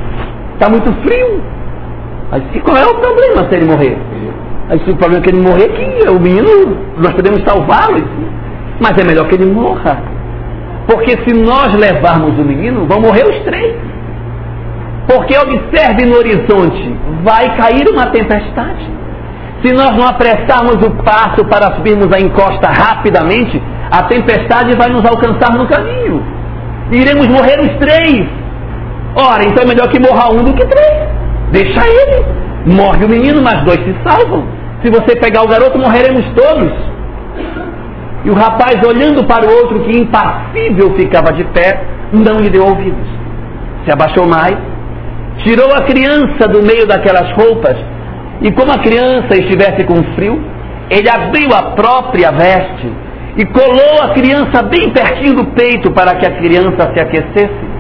Está 0.54 0.70
muito 0.70 0.90
frio. 1.02 1.42
Disse, 2.46 2.60
qual 2.60 2.76
é 2.76 2.86
o 2.86 2.94
problema 2.94 3.48
se 3.48 3.54
ele 3.54 3.66
morrer? 3.66 3.96
Aí 4.68 4.78
o 4.78 4.96
problema 4.96 5.18
é 5.18 5.20
que 5.20 5.30
ele 5.30 5.42
morrer, 5.42 5.68
que 5.68 6.08
o 6.08 6.18
menino, 6.18 6.76
nós 6.98 7.12
podemos 7.12 7.42
salvá-lo. 7.44 8.02
Mas 8.80 8.98
é 8.98 9.04
melhor 9.04 9.28
que 9.28 9.34
ele 9.34 9.46
morra. 9.46 10.15
Porque 10.86 11.10
se 11.24 11.34
nós 11.34 11.74
levarmos 11.74 12.38
o 12.38 12.44
menino, 12.44 12.86
vão 12.86 13.00
morrer 13.00 13.24
os 13.24 13.38
três. 13.44 13.76
Porque 15.08 15.36
observe 15.36 16.04
no 16.06 16.16
horizonte, 16.16 16.96
vai 17.22 17.56
cair 17.56 17.88
uma 17.88 18.06
tempestade. 18.06 18.86
Se 19.64 19.72
nós 19.72 19.96
não 19.96 20.06
apressarmos 20.06 20.76
o 20.86 20.90
passo 21.02 21.44
para 21.46 21.74
subirmos 21.76 22.12
a 22.12 22.20
encosta 22.20 22.68
rapidamente, 22.68 23.60
a 23.90 24.02
tempestade 24.04 24.76
vai 24.76 24.88
nos 24.88 25.04
alcançar 25.04 25.56
no 25.56 25.66
caminho. 25.66 26.22
Iremos 26.90 27.26
morrer 27.28 27.58
os 27.60 27.76
três. 27.78 28.26
Ora, 29.16 29.44
então 29.44 29.64
é 29.64 29.66
melhor 29.66 29.88
que 29.88 29.98
morra 29.98 30.32
um 30.32 30.44
do 30.44 30.52
que 30.52 30.64
três. 30.66 31.08
Deixa 31.50 31.82
ele. 31.86 32.26
Morre 32.66 33.04
o 33.04 33.08
menino, 33.08 33.40
mas 33.42 33.64
dois 33.64 33.78
se 33.78 33.94
salvam. 34.04 34.44
Se 34.82 34.90
você 34.90 35.16
pegar 35.16 35.42
o 35.42 35.48
garoto, 35.48 35.78
morreremos 35.78 36.24
todos. 36.34 36.72
E 38.26 38.30
o 38.30 38.34
rapaz, 38.34 38.82
olhando 38.84 39.24
para 39.24 39.46
o 39.46 39.50
outro 39.58 39.84
que 39.84 40.00
impassível 40.00 40.96
ficava 40.96 41.32
de 41.32 41.44
pé, 41.44 41.80
não 42.12 42.40
lhe 42.40 42.50
deu 42.50 42.64
ouvidos. 42.64 43.08
Se 43.84 43.92
abaixou 43.92 44.26
mais, 44.26 44.56
tirou 45.44 45.72
a 45.72 45.82
criança 45.82 46.48
do 46.48 46.60
meio 46.60 46.88
daquelas 46.88 47.30
roupas, 47.34 47.76
e 48.42 48.50
como 48.50 48.72
a 48.72 48.78
criança 48.78 49.28
estivesse 49.30 49.84
com 49.84 50.02
frio, 50.16 50.42
ele 50.90 51.08
abriu 51.08 51.54
a 51.54 51.70
própria 51.76 52.32
veste 52.32 52.92
e 53.36 53.44
colou 53.46 54.02
a 54.02 54.08
criança 54.08 54.60
bem 54.60 54.90
pertinho 54.90 55.36
do 55.36 55.44
peito 55.52 55.92
para 55.92 56.16
que 56.16 56.26
a 56.26 56.32
criança 56.32 56.92
se 56.92 57.00
aquecesse. 57.00 57.76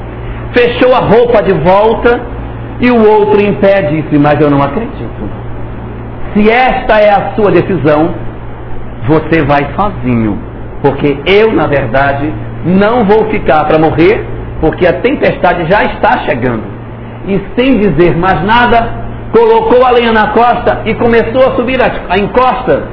Fechou 0.54 0.94
a 0.94 1.00
roupa 1.00 1.42
de 1.42 1.54
volta 1.54 2.20
e 2.80 2.88
o 2.88 3.04
outro 3.04 3.40
em 3.40 3.54
pé 3.54 3.82
disse: 3.82 4.16
Mas 4.16 4.40
eu 4.40 4.48
não 4.48 4.62
acredito. 4.62 5.28
Se 6.34 6.48
esta 6.48 7.00
é 7.00 7.10
a 7.10 7.34
sua 7.34 7.50
decisão, 7.50 8.14
você 9.06 9.44
vai 9.44 9.66
sozinho. 9.74 10.38
Porque 10.82 11.18
eu, 11.26 11.52
na 11.52 11.66
verdade, 11.66 12.32
não 12.64 13.04
vou 13.04 13.30
ficar 13.30 13.64
para 13.64 13.78
morrer, 13.78 14.24
porque 14.60 14.86
a 14.86 15.00
tempestade 15.00 15.70
já 15.70 15.82
está 15.84 16.24
chegando. 16.24 16.62
E 17.26 17.40
sem 17.56 17.78
dizer 17.78 18.16
mais 18.16 18.44
nada, 18.44 19.06
colocou 19.32 19.84
a 19.84 19.90
lenha 19.90 20.12
na 20.12 20.28
costa 20.28 20.82
e 20.84 20.94
começou 20.94 21.52
a 21.52 21.56
subir 21.56 21.78
a, 21.82 22.14
a 22.14 22.18
encosta. 22.18 22.84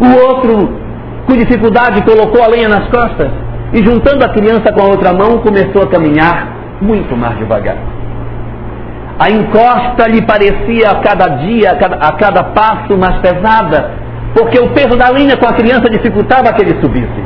O 0.00 0.26
outro, 0.26 0.78
com 1.26 1.36
dificuldade, 1.36 2.02
colocou 2.02 2.42
a 2.42 2.48
lenha 2.48 2.68
nas 2.68 2.88
costas 2.88 3.30
e, 3.72 3.78
juntando 3.84 4.24
a 4.24 4.28
criança 4.28 4.72
com 4.72 4.80
a 4.80 4.88
outra 4.88 5.12
mão, 5.12 5.38
começou 5.38 5.82
a 5.82 5.88
caminhar 5.88 6.48
muito 6.80 7.16
mais 7.16 7.36
devagar. 7.38 7.76
A 9.18 9.30
encosta 9.30 10.06
lhe 10.08 10.22
parecia 10.22 10.90
a 10.90 11.00
cada 11.00 11.28
dia, 11.38 11.72
a 11.72 11.76
cada, 11.76 11.96
a 11.96 12.12
cada 12.12 12.44
passo 12.44 12.96
mais 12.96 13.16
pesada, 13.16 13.90
porque 14.34 14.58
o 14.58 14.70
peso 14.70 14.96
da 14.96 15.10
linha 15.10 15.36
com 15.36 15.46
a 15.46 15.52
criança 15.52 15.90
dificultava 15.90 16.52
que 16.52 16.62
ele 16.62 16.80
subisse. 16.80 17.22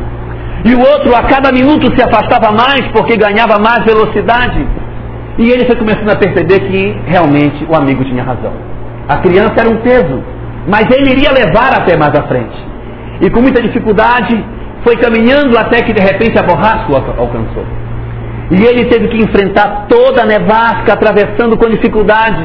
E 0.64 0.74
o 0.74 0.78
outro 0.78 1.14
a 1.14 1.22
cada 1.24 1.50
minuto 1.50 1.92
se 1.96 2.02
afastava 2.02 2.52
mais 2.52 2.86
porque 2.92 3.16
ganhava 3.16 3.58
mais 3.58 3.84
velocidade. 3.84 4.66
E 5.38 5.50
ele 5.50 5.64
foi 5.66 5.76
começando 5.76 6.10
a 6.10 6.16
perceber 6.16 6.60
que 6.60 6.96
realmente 7.06 7.66
o 7.68 7.74
amigo 7.74 8.04
tinha 8.04 8.22
razão. 8.22 8.52
A 9.08 9.16
criança 9.18 9.54
era 9.58 9.68
um 9.68 9.78
peso, 9.78 10.22
mas 10.68 10.86
ele 10.90 11.10
iria 11.10 11.32
levar 11.32 11.72
até 11.76 11.96
mais 11.96 12.14
à 12.14 12.22
frente. 12.22 12.56
E 13.20 13.30
com 13.30 13.40
muita 13.40 13.60
dificuldade 13.60 14.44
foi 14.84 14.96
caminhando 14.96 15.58
até 15.58 15.82
que 15.82 15.92
de 15.92 16.00
repente 16.00 16.38
a 16.38 16.42
borrasca 16.42 16.92
o 16.92 16.96
alcançou. 16.96 17.64
E 18.50 18.62
ele 18.64 18.84
teve 18.86 19.08
que 19.08 19.16
enfrentar 19.16 19.86
toda 19.88 20.22
a 20.22 20.26
nevasca, 20.26 20.92
atravessando 20.92 21.56
com 21.56 21.68
dificuldade. 21.70 22.44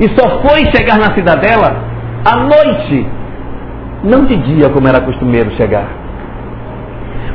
E 0.00 0.08
só 0.18 0.40
foi 0.40 0.64
chegar 0.74 0.98
na 0.98 1.14
cidadela 1.14 1.76
à 2.24 2.36
noite, 2.36 3.06
não 4.02 4.24
de 4.24 4.36
dia 4.36 4.68
como 4.70 4.88
era 4.88 5.00
costumeiro 5.00 5.50
chegar. 5.56 5.86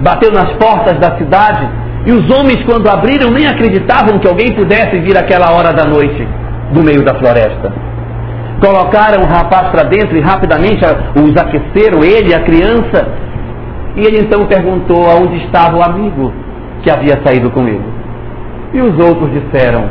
Bateu 0.01 0.31
nas 0.31 0.53
portas 0.53 0.99
da 0.99 1.17
cidade 1.17 1.67
e 2.05 2.11
os 2.11 2.29
homens, 2.29 2.63
quando 2.63 2.87
abriram, 2.87 3.31
nem 3.31 3.45
acreditavam 3.47 4.19
que 4.19 4.27
alguém 4.27 4.53
pudesse 4.53 4.97
vir 4.99 5.17
aquela 5.17 5.51
hora 5.51 5.73
da 5.73 5.85
noite 5.85 6.27
do 6.71 6.81
meio 6.83 7.03
da 7.03 7.15
floresta. 7.15 7.73
Colocaram 8.61 9.23
o 9.23 9.27
rapaz 9.27 9.69
para 9.69 9.83
dentro 9.83 10.17
e 10.17 10.21
rapidamente 10.21 10.79
os 11.15 11.35
aqueceram, 11.35 12.03
ele 12.03 12.33
a 12.33 12.43
criança. 12.43 13.07
E 13.95 14.01
ele 14.01 14.21
então 14.21 14.45
perguntou 14.45 15.09
aonde 15.09 15.37
estava 15.45 15.77
o 15.77 15.83
amigo 15.83 16.31
que 16.81 16.89
havia 16.89 17.19
saído 17.25 17.49
com 17.51 17.67
ele. 17.67 17.83
E 18.73 18.81
os 18.81 18.97
outros 18.99 19.29
disseram: 19.31 19.89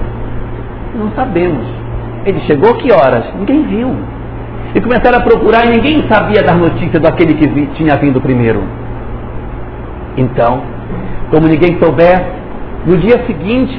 Não 0.95 1.11
sabemos. 1.13 1.67
Ele 2.25 2.41
chegou 2.47 2.75
que 2.77 2.93
horas? 2.93 3.25
Ninguém 3.35 3.63
viu. 3.65 3.95
E 4.77 4.81
começaram 4.81 5.19
a 5.19 5.23
procurar 5.23 5.67
e 5.67 5.71
ninguém 5.71 6.07
sabia 6.09 6.43
dar 6.43 6.57
notícia 6.57 7.01
daquele 7.01 7.35
que 7.35 7.49
vi, 7.49 7.67
tinha 7.75 7.97
vindo 7.97 8.21
primeiro. 8.21 8.63
Então, 10.17 10.63
como 11.31 11.49
ninguém 11.49 11.77
soubesse, 11.83 12.31
no 12.87 12.97
dia 12.99 13.25
seguinte, 13.27 13.77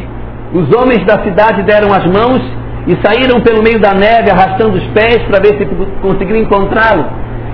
os 0.54 0.76
homens 0.76 1.06
da 1.06 1.24
cidade 1.24 1.64
deram 1.64 1.94
as 1.94 2.06
mãos 2.08 2.42
e 2.88 2.98
saíram 3.06 3.40
pelo 3.42 3.64
meio 3.64 3.80
da 3.80 3.94
neve 3.94 4.30
arrastando 4.30 4.76
os 4.76 4.88
pés 4.88 5.20
para 5.30 5.40
ver 5.40 5.58
se 5.58 5.66
conseguiram 6.02 6.40
encontrá-lo. 6.40 7.06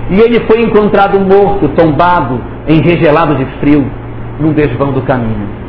E 0.10 0.20
ele 0.20 0.40
foi 0.48 0.62
encontrado 0.62 1.20
morto, 1.20 1.68
tombado, 1.76 2.42
enregelado 2.68 3.36
de 3.36 3.46
frio, 3.60 3.86
num 4.40 4.54
desvão 4.54 4.92
do 4.92 5.02
caminho 5.04 5.64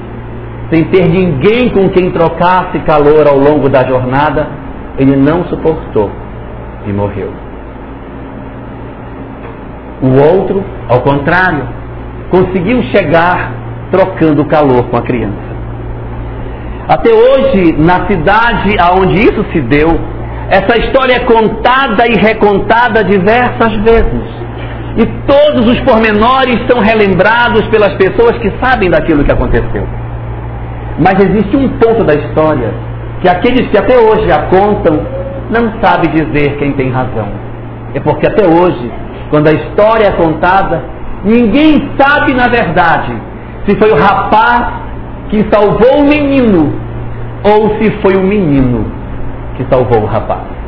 sem 0.73 0.85
ter 0.85 1.09
ninguém 1.09 1.69
com 1.71 1.89
quem 1.91 2.11
trocasse 2.11 2.79
calor 2.81 3.27
ao 3.29 3.37
longo 3.37 3.69
da 3.69 3.85
jornada, 3.87 4.49
ele 4.99 5.17
não 5.17 5.45
suportou 5.45 6.11
e 6.87 6.93
morreu. 6.93 7.44
O 10.03 10.09
outro, 10.09 10.65
ao 10.89 11.01
contrário, 11.01 11.67
conseguiu 12.31 12.83
chegar 12.85 13.53
trocando 13.91 14.45
calor 14.47 14.85
com 14.91 14.97
a 14.97 15.03
criança. 15.03 15.55
Até 16.89 17.11
hoje, 17.13 17.77
na 17.79 18.07
cidade 18.07 18.77
aonde 18.79 19.21
isso 19.21 19.45
se 19.53 19.61
deu, 19.61 19.89
essa 20.51 20.79
história 20.79 21.15
é 21.15 21.21
contada 21.21 22.07
e 22.07 22.15
recontada 22.15 23.03
diversas 23.05 23.75
vezes. 23.77 24.45
E 24.97 25.07
todos 25.27 25.67
os 25.67 25.81
pormenores 25.81 26.57
são 26.69 26.81
relembrados 26.81 27.67
pelas 27.69 27.95
pessoas 27.95 28.37
que 28.39 28.53
sabem 28.63 28.91
daquilo 28.91 29.25
que 29.25 29.33
aconteceu. 29.33 29.87
Mas 30.99 31.15
existe 31.19 31.57
um 31.57 31.69
ponto 31.79 32.05
da 32.05 32.15
história 32.15 32.73
que 33.21 33.29
aqueles 33.29 33.69
que 33.69 33.79
até 33.79 33.97
hoje 33.97 34.31
a 34.31 34.43
contam 34.43 35.01
não 35.51 35.81
sabem 35.83 36.11
dizer 36.11 36.57
quem 36.59 36.73
tem 36.73 36.91
razão. 36.91 37.29
É 37.95 38.01
porque 38.01 38.27
até 38.27 38.47
hoje, 38.47 38.93
quando 39.35 39.49
a 39.49 39.53
história 39.53 40.07
é 40.07 40.13
contada, 40.13 40.81
ninguém 41.25 41.91
sabe 41.99 42.33
na 42.35 42.47
verdade 42.47 43.13
se 43.67 43.75
foi 43.77 43.91
o 43.91 43.97
rapaz 43.97 44.75
que 45.29 45.45
salvou 45.51 46.03
o 46.03 46.07
menino 46.07 46.73
ou 47.43 47.77
se 47.77 47.91
foi 48.01 48.15
o 48.15 48.23
menino 48.23 48.87
que 49.57 49.65
salvou 49.69 50.03
o 50.03 50.07
rapaz. 50.07 50.64